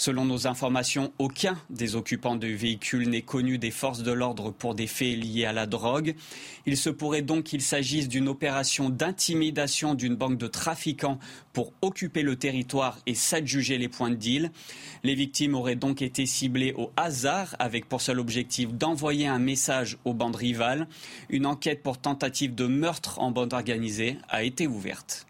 Selon 0.00 0.24
nos 0.24 0.46
informations, 0.46 1.12
aucun 1.18 1.58
des 1.70 1.96
occupants 1.96 2.36
du 2.36 2.54
véhicule 2.54 3.08
n'est 3.08 3.22
connu 3.22 3.58
des 3.58 3.72
forces 3.72 4.04
de 4.04 4.12
l'ordre 4.12 4.52
pour 4.52 4.76
des 4.76 4.86
faits 4.86 5.18
liés 5.18 5.44
à 5.44 5.52
la 5.52 5.66
drogue. 5.66 6.14
Il 6.66 6.76
se 6.76 6.88
pourrait 6.88 7.22
donc 7.22 7.42
qu'il 7.42 7.62
s'agisse 7.62 8.06
d'une 8.06 8.28
opération 8.28 8.90
d'intimidation 8.90 9.94
d'une 9.94 10.14
banque 10.14 10.38
de 10.38 10.46
trafiquants 10.46 11.18
pour 11.52 11.72
occuper 11.82 12.22
le 12.22 12.36
territoire 12.36 13.00
et 13.06 13.16
s'adjuger 13.16 13.76
les 13.76 13.88
points 13.88 14.10
de 14.10 14.14
deal. 14.14 14.52
Les 15.02 15.16
victimes 15.16 15.56
auraient 15.56 15.74
donc 15.74 16.00
été 16.00 16.26
ciblées 16.26 16.74
au 16.76 16.92
hasard 16.96 17.56
avec 17.58 17.88
pour 17.88 18.00
seul 18.00 18.20
objectif 18.20 18.72
d'envoyer 18.72 19.26
un 19.26 19.40
message 19.40 19.98
aux 20.04 20.14
bandes 20.14 20.36
rivales. 20.36 20.86
Une 21.28 21.44
enquête 21.44 21.82
pour 21.82 21.98
tentative 21.98 22.54
de 22.54 22.68
meurtre 22.68 23.18
en 23.18 23.32
bande 23.32 23.52
organisée 23.52 24.16
a 24.28 24.44
été 24.44 24.68
ouverte. 24.68 25.27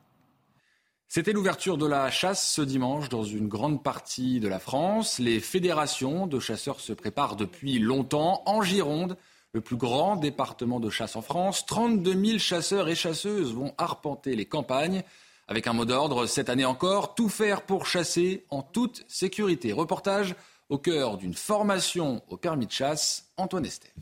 C'était 1.10 1.32
l'ouverture 1.32 1.78
de 1.78 1.86
la 1.86 2.10
chasse 2.10 2.52
ce 2.52 2.60
dimanche 2.60 3.08
dans 3.08 3.24
une 3.24 3.48
grande 3.48 3.82
partie 3.82 4.40
de 4.40 4.48
la 4.48 4.58
France. 4.58 5.18
Les 5.18 5.40
fédérations 5.40 6.26
de 6.26 6.38
chasseurs 6.38 6.80
se 6.80 6.92
préparent 6.92 7.36
depuis 7.36 7.78
longtemps. 7.78 8.42
En 8.44 8.60
Gironde, 8.60 9.16
le 9.54 9.62
plus 9.62 9.76
grand 9.76 10.16
département 10.16 10.80
de 10.80 10.90
chasse 10.90 11.16
en 11.16 11.22
France, 11.22 11.64
32 11.64 12.26
000 12.26 12.38
chasseurs 12.38 12.90
et 12.90 12.94
chasseuses 12.94 13.54
vont 13.54 13.72
arpenter 13.78 14.36
les 14.36 14.44
campagnes. 14.44 15.02
Avec 15.46 15.66
un 15.66 15.72
mot 15.72 15.86
d'ordre, 15.86 16.26
cette 16.26 16.50
année 16.50 16.66
encore, 16.66 17.14
tout 17.14 17.30
faire 17.30 17.62
pour 17.62 17.86
chasser 17.86 18.44
en 18.50 18.60
toute 18.60 19.06
sécurité. 19.08 19.72
Reportage 19.72 20.34
au 20.68 20.76
cœur 20.76 21.16
d'une 21.16 21.32
formation 21.32 22.22
au 22.28 22.36
permis 22.36 22.66
de 22.66 22.72
chasse, 22.72 23.32
Antoine 23.38 23.64
Estève. 23.64 23.92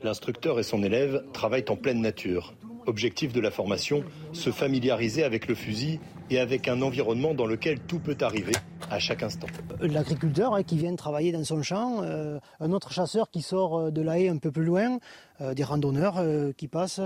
L'instructeur 0.00 0.60
et 0.60 0.62
son 0.62 0.84
élève 0.84 1.24
travaillent 1.32 1.68
en 1.68 1.76
pleine 1.76 2.00
nature. 2.00 2.54
Objectif 2.86 3.32
de 3.32 3.40
la 3.40 3.50
formation, 3.50 4.04
se 4.32 4.50
familiariser 4.50 5.24
avec 5.24 5.48
le 5.48 5.54
fusil 5.54 6.00
et 6.30 6.38
avec 6.38 6.68
un 6.68 6.82
environnement 6.82 7.34
dans 7.34 7.46
lequel 7.46 7.80
tout 7.80 7.98
peut 7.98 8.16
arriver 8.20 8.52
à 8.90 8.98
chaque 8.98 9.22
instant. 9.22 9.46
L'agriculteur 9.80 10.54
hein, 10.54 10.62
qui 10.62 10.76
vient 10.76 10.94
travailler 10.94 11.32
dans 11.32 11.44
son 11.44 11.62
champ, 11.62 12.02
euh, 12.02 12.38
un 12.60 12.72
autre 12.72 12.92
chasseur 12.92 13.30
qui 13.30 13.42
sort 13.42 13.78
euh, 13.78 13.90
de 13.90 14.02
la 14.02 14.18
haie 14.18 14.28
un 14.28 14.38
peu 14.38 14.50
plus 14.50 14.64
loin, 14.64 14.98
euh, 15.40 15.54
des 15.54 15.64
randonneurs 15.64 16.22
qui 16.56 16.68
passent, 16.68 17.00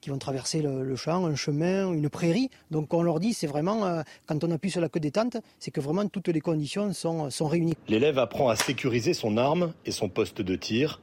qui 0.00 0.10
vont 0.10 0.18
traverser 0.18 0.62
le, 0.62 0.96
champ, 0.96 1.26
un 1.26 1.34
chemin, 1.34 1.92
une 1.92 2.08
prairie. 2.08 2.50
Donc 2.70 2.94
on 2.94 3.02
leur 3.02 3.20
dit, 3.20 3.32
c'est 3.32 3.46
vraiment, 3.46 4.02
quand 4.26 4.44
on 4.44 4.50
appuie 4.50 4.70
sur 4.70 4.80
la 4.80 4.88
queue 4.88 5.00
des 5.00 5.10
tentes, 5.10 5.36
c'est 5.58 5.70
que 5.70 5.80
vraiment 5.80 6.06
toutes 6.06 6.28
les 6.28 6.40
conditions 6.40 6.92
sont, 6.92 7.30
sont 7.30 7.46
réunies. 7.46 7.74
L'élève 7.88 8.18
apprend 8.18 8.48
à 8.48 8.56
sécuriser 8.56 9.14
son 9.14 9.36
arme 9.36 9.72
et 9.86 9.90
son 9.90 10.08
poste 10.08 10.40
de 10.40 10.56
tir 10.56 11.00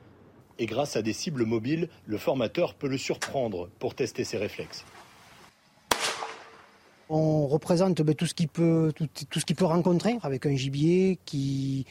et 0.60 0.66
grâce 0.66 0.96
à 0.96 1.02
des 1.02 1.14
cibles 1.14 1.46
mobiles, 1.46 1.90
le 2.06 2.18
formateur 2.18 2.74
peut 2.74 2.88
le 2.88 2.98
surprendre 2.98 3.70
pour 3.80 3.96
tester 3.96 4.24
ses 4.24 4.38
réflexes. 4.38 4.86
On 7.10 7.48
représente 7.48 8.02
ben, 8.02 8.16
tout 8.16 8.26
ce 8.26 8.34
qu'il 8.34 8.48
peut, 8.48 8.92
tout, 8.96 9.40
ce 9.40 9.54
peut 9.54 9.66
rencontrer 9.66 10.18
avec 10.24 10.46
un 10.46 10.56
gibier 10.56 11.20
qui, 11.26 11.86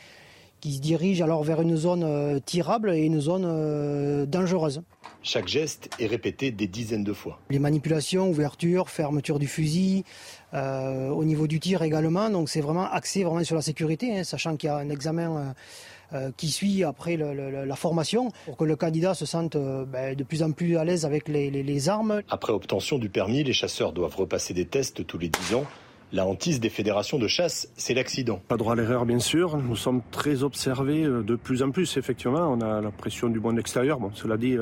qui 0.60 0.74
se 0.74 0.80
dirige 0.80 1.22
alors 1.22 1.44
vers 1.44 1.60
une 1.60 1.76
zone 1.76 2.02
euh, 2.04 2.40
tirable 2.40 2.92
et 2.92 3.02
une 3.02 3.20
zone 3.20 3.44
euh, 3.46 4.26
dangereuse. 4.26 4.82
Chaque 5.22 5.48
geste 5.48 5.88
est 5.98 6.06
répété 6.06 6.50
des 6.50 6.66
dizaines 6.66 7.04
de 7.04 7.12
fois. 7.12 7.38
Les 7.48 7.58
manipulations, 7.58 8.28
ouverture, 8.28 8.90
fermeture 8.90 9.38
du 9.38 9.46
fusil, 9.46 10.04
euh, 10.52 11.08
au 11.08 11.24
niveau 11.24 11.46
du 11.46 11.60
tir 11.60 11.82
également. 11.82 12.28
Donc 12.28 12.48
c'est 12.48 12.60
vraiment 12.60 12.90
axé 12.90 13.24
vraiment 13.24 13.42
sur 13.42 13.56
la 13.56 13.62
sécurité, 13.62 14.18
hein, 14.18 14.24
sachant 14.24 14.56
qu'il 14.56 14.68
y 14.68 14.70
a 14.70 14.76
un 14.76 14.90
examen 14.90 15.36
euh, 15.36 15.52
qui 16.36 16.48
suit 16.48 16.84
après 16.84 17.16
la 17.16 17.76
formation 17.76 18.30
pour 18.46 18.56
que 18.56 18.64
le 18.64 18.76
candidat 18.76 19.14
se 19.14 19.26
sente 19.26 19.56
euh, 19.56 19.84
ben, 19.84 20.14
de 20.14 20.24
plus 20.24 20.42
en 20.42 20.52
plus 20.52 20.76
à 20.76 20.84
l'aise 20.84 21.04
avec 21.04 21.28
les, 21.28 21.88
armes. 21.88 22.22
Après 22.30 22.52
obtention 22.52 22.98
du 22.98 23.08
permis, 23.08 23.42
les 23.44 23.52
chasseurs 23.52 23.92
doivent 23.92 24.16
repasser 24.16 24.54
des 24.54 24.64
tests 24.64 25.06
tous 25.06 25.18
les 25.18 25.28
10 25.28 25.54
ans. 25.54 25.64
La 26.12 26.26
hantise 26.26 26.60
des 26.60 26.68
fédérations 26.68 27.18
de 27.18 27.26
chasse, 27.26 27.68
c'est 27.76 27.94
l'accident. 27.94 28.40
Pas 28.46 28.56
droit 28.56 28.74
à 28.74 28.76
l'erreur, 28.76 29.04
bien 29.04 29.18
sûr. 29.18 29.56
Nous 29.56 29.74
sommes 29.74 30.02
très 30.12 30.44
observés 30.44 31.02
euh, 31.04 31.22
de 31.22 31.34
plus 31.34 31.62
en 31.62 31.70
plus, 31.70 31.96
effectivement. 31.96 32.48
On 32.52 32.60
a 32.60 32.80
la 32.80 32.90
pression 32.90 33.28
du 33.28 33.40
monde 33.40 33.58
extérieur. 33.58 33.98
Bon, 33.98 34.10
cela 34.14 34.36
dit, 34.36 34.56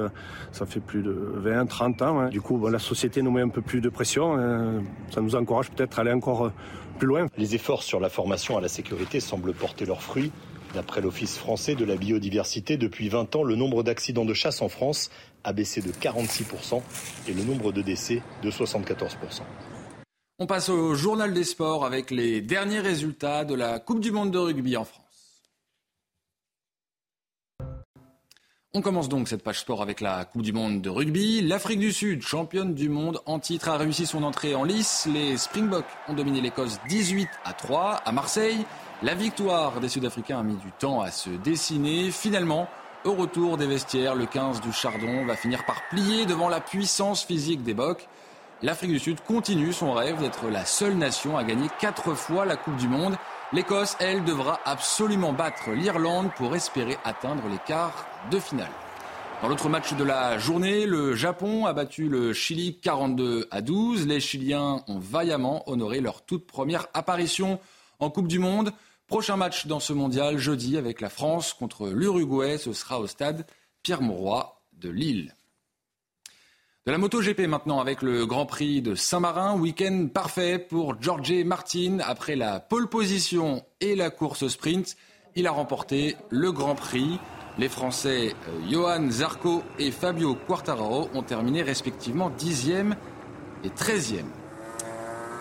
ça 0.52 0.64
fait 0.64 0.80
plus 0.80 1.02
de 1.02 1.12
20, 1.12 1.66
30 1.66 2.02
ans. 2.02 2.20
Hein. 2.20 2.28
Du 2.30 2.40
coup, 2.40 2.66
la 2.68 2.78
société 2.78 3.20
nous 3.22 3.30
met 3.30 3.42
un 3.42 3.50
peu 3.50 3.60
plus 3.60 3.80
de 3.80 3.88
pression. 3.90 4.34
Hein. 4.36 4.82
Ça 5.10 5.20
nous 5.20 5.34
encourage 5.36 5.70
peut-être 5.70 5.98
à 5.98 6.02
aller 6.02 6.12
encore 6.12 6.50
plus 6.98 7.06
loin. 7.06 7.26
Les 7.36 7.54
efforts 7.54 7.82
sur 7.82 8.00
la 8.00 8.08
formation 8.08 8.56
à 8.56 8.60
la 8.60 8.68
sécurité 8.68 9.20
semblent 9.20 9.52
porter 9.52 9.84
leurs 9.84 10.02
fruits. 10.02 10.32
D'après 10.74 11.02
l'Office 11.02 11.36
français 11.36 11.74
de 11.74 11.84
la 11.84 11.96
biodiversité, 11.96 12.78
depuis 12.78 13.08
20 13.10 13.36
ans, 13.36 13.44
le 13.44 13.56
nombre 13.56 13.82
d'accidents 13.82 14.24
de 14.24 14.32
chasse 14.32 14.62
en 14.62 14.68
France 14.68 15.10
a 15.44 15.52
baissé 15.52 15.82
de 15.82 15.92
46% 15.92 16.80
et 17.28 17.34
le 17.34 17.42
nombre 17.42 17.72
de 17.72 17.82
décès 17.82 18.22
de 18.42 18.50
74%. 18.50 19.42
On 20.38 20.46
passe 20.46 20.70
au 20.70 20.94
journal 20.94 21.34
des 21.34 21.44
sports 21.44 21.84
avec 21.84 22.10
les 22.10 22.40
derniers 22.40 22.80
résultats 22.80 23.44
de 23.44 23.54
la 23.54 23.80
Coupe 23.80 24.00
du 24.00 24.10
Monde 24.12 24.30
de 24.30 24.38
rugby 24.38 24.76
en 24.76 24.84
France. 24.84 25.02
On 28.74 28.80
commence 28.80 29.10
donc 29.10 29.28
cette 29.28 29.42
page 29.42 29.60
sport 29.60 29.82
avec 29.82 30.00
la 30.00 30.24
Coupe 30.24 30.40
du 30.40 30.54
Monde 30.54 30.80
de 30.80 30.88
rugby. 30.88 31.42
L'Afrique 31.42 31.80
du 31.80 31.92
Sud, 31.92 32.22
championne 32.22 32.72
du 32.72 32.88
monde 32.88 33.20
en 33.26 33.38
titre, 33.38 33.68
a 33.68 33.76
réussi 33.76 34.06
son 34.06 34.22
entrée 34.22 34.54
en 34.54 34.64
lice. 34.64 35.06
Les 35.12 35.36
Springboks 35.36 35.84
ont 36.08 36.14
dominé 36.14 36.40
l'Écosse 36.40 36.80
18 36.88 37.28
à 37.44 37.52
3 37.52 37.96
à 37.96 38.12
Marseille. 38.12 38.64
La 39.02 39.14
victoire 39.14 39.80
des 39.80 39.88
Sud-Africains 39.88 40.38
a 40.38 40.42
mis 40.44 40.54
du 40.54 40.70
temps 40.70 41.00
à 41.00 41.10
se 41.10 41.28
dessiner. 41.30 42.12
Finalement, 42.12 42.68
au 43.04 43.14
retour 43.14 43.56
des 43.56 43.66
vestiaires, 43.66 44.14
le 44.14 44.26
15 44.26 44.60
du 44.60 44.72
Chardon 44.72 45.26
va 45.26 45.34
finir 45.34 45.66
par 45.66 45.88
plier 45.90 46.24
devant 46.24 46.48
la 46.48 46.60
puissance 46.60 47.24
physique 47.24 47.64
des 47.64 47.74
Bocs. 47.74 48.06
L'Afrique 48.62 48.92
du 48.92 49.00
Sud 49.00 49.20
continue 49.20 49.72
son 49.72 49.92
rêve 49.92 50.20
d'être 50.20 50.48
la 50.48 50.64
seule 50.64 50.94
nation 50.94 51.36
à 51.36 51.42
gagner 51.42 51.66
quatre 51.80 52.14
fois 52.14 52.44
la 52.44 52.54
Coupe 52.54 52.76
du 52.76 52.86
Monde. 52.86 53.16
L'Écosse, 53.52 53.96
elle, 53.98 54.22
devra 54.22 54.60
absolument 54.64 55.32
battre 55.32 55.70
l'Irlande 55.72 56.30
pour 56.36 56.54
espérer 56.54 56.96
atteindre 57.04 57.48
les 57.50 57.58
quarts 57.58 58.06
de 58.30 58.38
finale. 58.38 58.70
Dans 59.42 59.48
l'autre 59.48 59.68
match 59.68 59.94
de 59.94 60.04
la 60.04 60.38
journée, 60.38 60.86
le 60.86 61.16
Japon 61.16 61.66
a 61.66 61.72
battu 61.72 62.08
le 62.08 62.32
Chili 62.32 62.78
42 62.78 63.48
à 63.50 63.62
12. 63.62 64.06
Les 64.06 64.20
Chiliens 64.20 64.84
ont 64.86 65.00
vaillamment 65.00 65.68
honoré 65.68 66.00
leur 66.00 66.22
toute 66.22 66.46
première 66.46 66.86
apparition 66.94 67.58
en 67.98 68.08
Coupe 68.08 68.28
du 68.28 68.38
Monde. 68.38 68.72
Prochain 69.06 69.36
match 69.36 69.66
dans 69.66 69.80
ce 69.80 69.92
mondial 69.92 70.38
jeudi 70.38 70.76
avec 70.76 71.00
la 71.00 71.10
France 71.10 71.52
contre 71.52 71.88
l'Uruguay. 71.88 72.58
Ce 72.58 72.72
sera 72.72 73.00
au 73.00 73.06
stade 73.06 73.46
Pierre-Mauroy 73.82 74.62
de 74.72 74.88
Lille. 74.88 75.34
De 76.84 76.90
la 76.90 76.98
MotoGP 76.98 77.46
maintenant 77.46 77.78
avec 77.78 78.02
le 78.02 78.26
Grand 78.26 78.46
Prix 78.46 78.82
de 78.82 78.96
Saint-Marin. 78.96 79.56
Week-end 79.56 80.08
parfait 80.12 80.58
pour 80.58 81.00
Jorge 81.00 81.44
Martin. 81.44 81.98
Après 82.00 82.34
la 82.34 82.58
pole 82.58 82.88
position 82.88 83.64
et 83.80 83.94
la 83.94 84.10
course 84.10 84.48
sprint, 84.48 84.96
il 85.36 85.46
a 85.46 85.52
remporté 85.52 86.16
le 86.30 86.50
Grand 86.50 86.74
Prix. 86.74 87.20
Les 87.58 87.68
Français 87.68 88.34
euh, 88.48 88.70
Johan 88.70 89.10
Zarco 89.10 89.62
et 89.78 89.90
Fabio 89.90 90.34
Quartararo 90.34 91.08
ont 91.14 91.22
terminé 91.22 91.62
respectivement 91.62 92.30
10e 92.30 92.94
et 93.62 93.68
13e. 93.68 94.41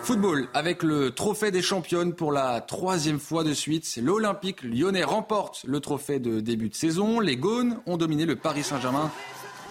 Football, 0.04 0.48
avec 0.52 0.82
le 0.82 1.12
trophée 1.12 1.52
des 1.52 1.62
championnes 1.62 2.12
pour 2.12 2.32
la 2.32 2.60
troisième 2.60 3.20
fois 3.20 3.44
de 3.44 3.54
suite. 3.54 3.96
L'Olympique 4.02 4.64
lyonnais 4.64 5.04
remporte 5.04 5.62
le 5.64 5.78
trophée 5.78 6.18
de 6.18 6.40
début 6.40 6.68
de 6.68 6.74
saison. 6.74 7.20
Les 7.20 7.36
Gaunes 7.36 7.78
ont 7.86 7.96
dominé 7.96 8.26
le 8.26 8.34
Paris 8.34 8.64
Saint-Germain 8.64 9.12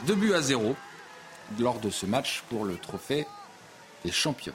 2 0.07 0.15
buts 0.15 0.33
à 0.33 0.41
0 0.41 0.73
lors 1.59 1.79
de 1.79 1.89
ce 1.89 2.05
match 2.05 2.43
pour 2.49 2.63
le 2.63 2.77
trophée 2.77 3.27
des 4.05 4.11
champions. 4.11 4.53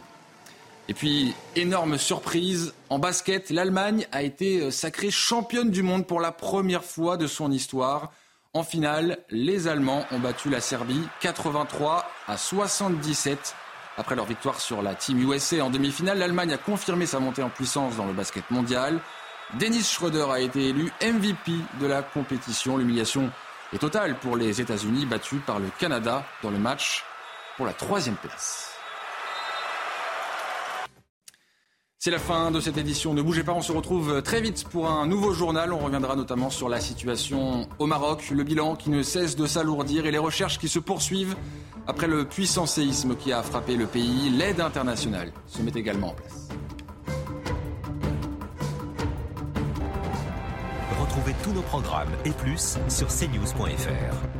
Et 0.88 0.94
puis, 0.94 1.34
énorme 1.56 1.98
surprise, 1.98 2.72
en 2.88 2.98
basket, 2.98 3.50
l'Allemagne 3.50 4.06
a 4.12 4.22
été 4.22 4.62
euh, 4.62 4.70
sacrée 4.70 5.10
championne 5.10 5.70
du 5.70 5.82
monde 5.82 6.06
pour 6.06 6.20
la 6.20 6.32
première 6.32 6.84
fois 6.84 7.18
de 7.18 7.26
son 7.26 7.52
histoire. 7.52 8.12
En 8.54 8.62
finale, 8.62 9.18
les 9.28 9.68
Allemands 9.68 10.06
ont 10.10 10.20
battu 10.20 10.48
la 10.48 10.62
Serbie 10.62 11.02
83 11.20 12.08
à 12.28 12.38
77. 12.38 13.54
Après 13.98 14.14
leur 14.14 14.26
victoire 14.26 14.60
sur 14.60 14.82
la 14.82 14.94
Team 14.94 15.18
USA 15.18 15.64
en 15.64 15.70
demi-finale, 15.70 16.18
l'Allemagne 16.18 16.52
a 16.52 16.58
confirmé 16.58 17.06
sa 17.06 17.18
montée 17.18 17.42
en 17.42 17.48
puissance 17.48 17.96
dans 17.96 18.06
le 18.06 18.12
basket 18.12 18.50
mondial. 18.50 19.00
Dennis 19.54 19.84
Schroeder 19.84 20.26
a 20.30 20.40
été 20.40 20.68
élu 20.68 20.92
MVP 21.02 21.52
de 21.80 21.86
la 21.86 22.02
compétition. 22.02 22.76
L'humiliation 22.76 23.30
est 23.72 23.78
totale 23.78 24.16
pour 24.16 24.36
les 24.36 24.60
États-Unis, 24.60 25.06
battus 25.06 25.40
par 25.46 25.58
le 25.58 25.68
Canada 25.78 26.24
dans 26.42 26.50
le 26.50 26.58
match 26.58 27.04
pour 27.56 27.64
la 27.64 27.72
troisième 27.72 28.16
place. 28.16 28.75
C'est 32.06 32.12
la 32.12 32.20
fin 32.20 32.52
de 32.52 32.60
cette 32.60 32.78
édition. 32.78 33.14
Ne 33.14 33.20
bougez 33.20 33.42
pas, 33.42 33.50
on 33.50 33.62
se 33.62 33.72
retrouve 33.72 34.22
très 34.22 34.40
vite 34.40 34.62
pour 34.70 34.88
un 34.88 35.08
nouveau 35.08 35.32
journal. 35.32 35.72
On 35.72 35.78
reviendra 35.78 36.14
notamment 36.14 36.50
sur 36.50 36.68
la 36.68 36.78
situation 36.78 37.66
au 37.80 37.86
Maroc, 37.86 38.30
le 38.30 38.44
bilan 38.44 38.76
qui 38.76 38.90
ne 38.90 39.02
cesse 39.02 39.34
de 39.34 39.44
s'alourdir 39.44 40.06
et 40.06 40.12
les 40.12 40.18
recherches 40.18 40.60
qui 40.60 40.68
se 40.68 40.78
poursuivent 40.78 41.34
après 41.88 42.06
le 42.06 42.24
puissant 42.24 42.64
séisme 42.64 43.16
qui 43.16 43.32
a 43.32 43.42
frappé 43.42 43.74
le 43.74 43.86
pays. 43.86 44.30
L'aide 44.30 44.60
internationale 44.60 45.32
se 45.48 45.62
met 45.62 45.72
également 45.74 46.10
en 46.10 46.14
place. 46.14 46.48
Retrouvez 51.00 51.34
tous 51.42 51.50
nos 51.50 51.62
programmes 51.62 52.12
et 52.24 52.30
plus 52.30 52.78
sur 52.88 53.08
cnews.fr. 53.08 54.35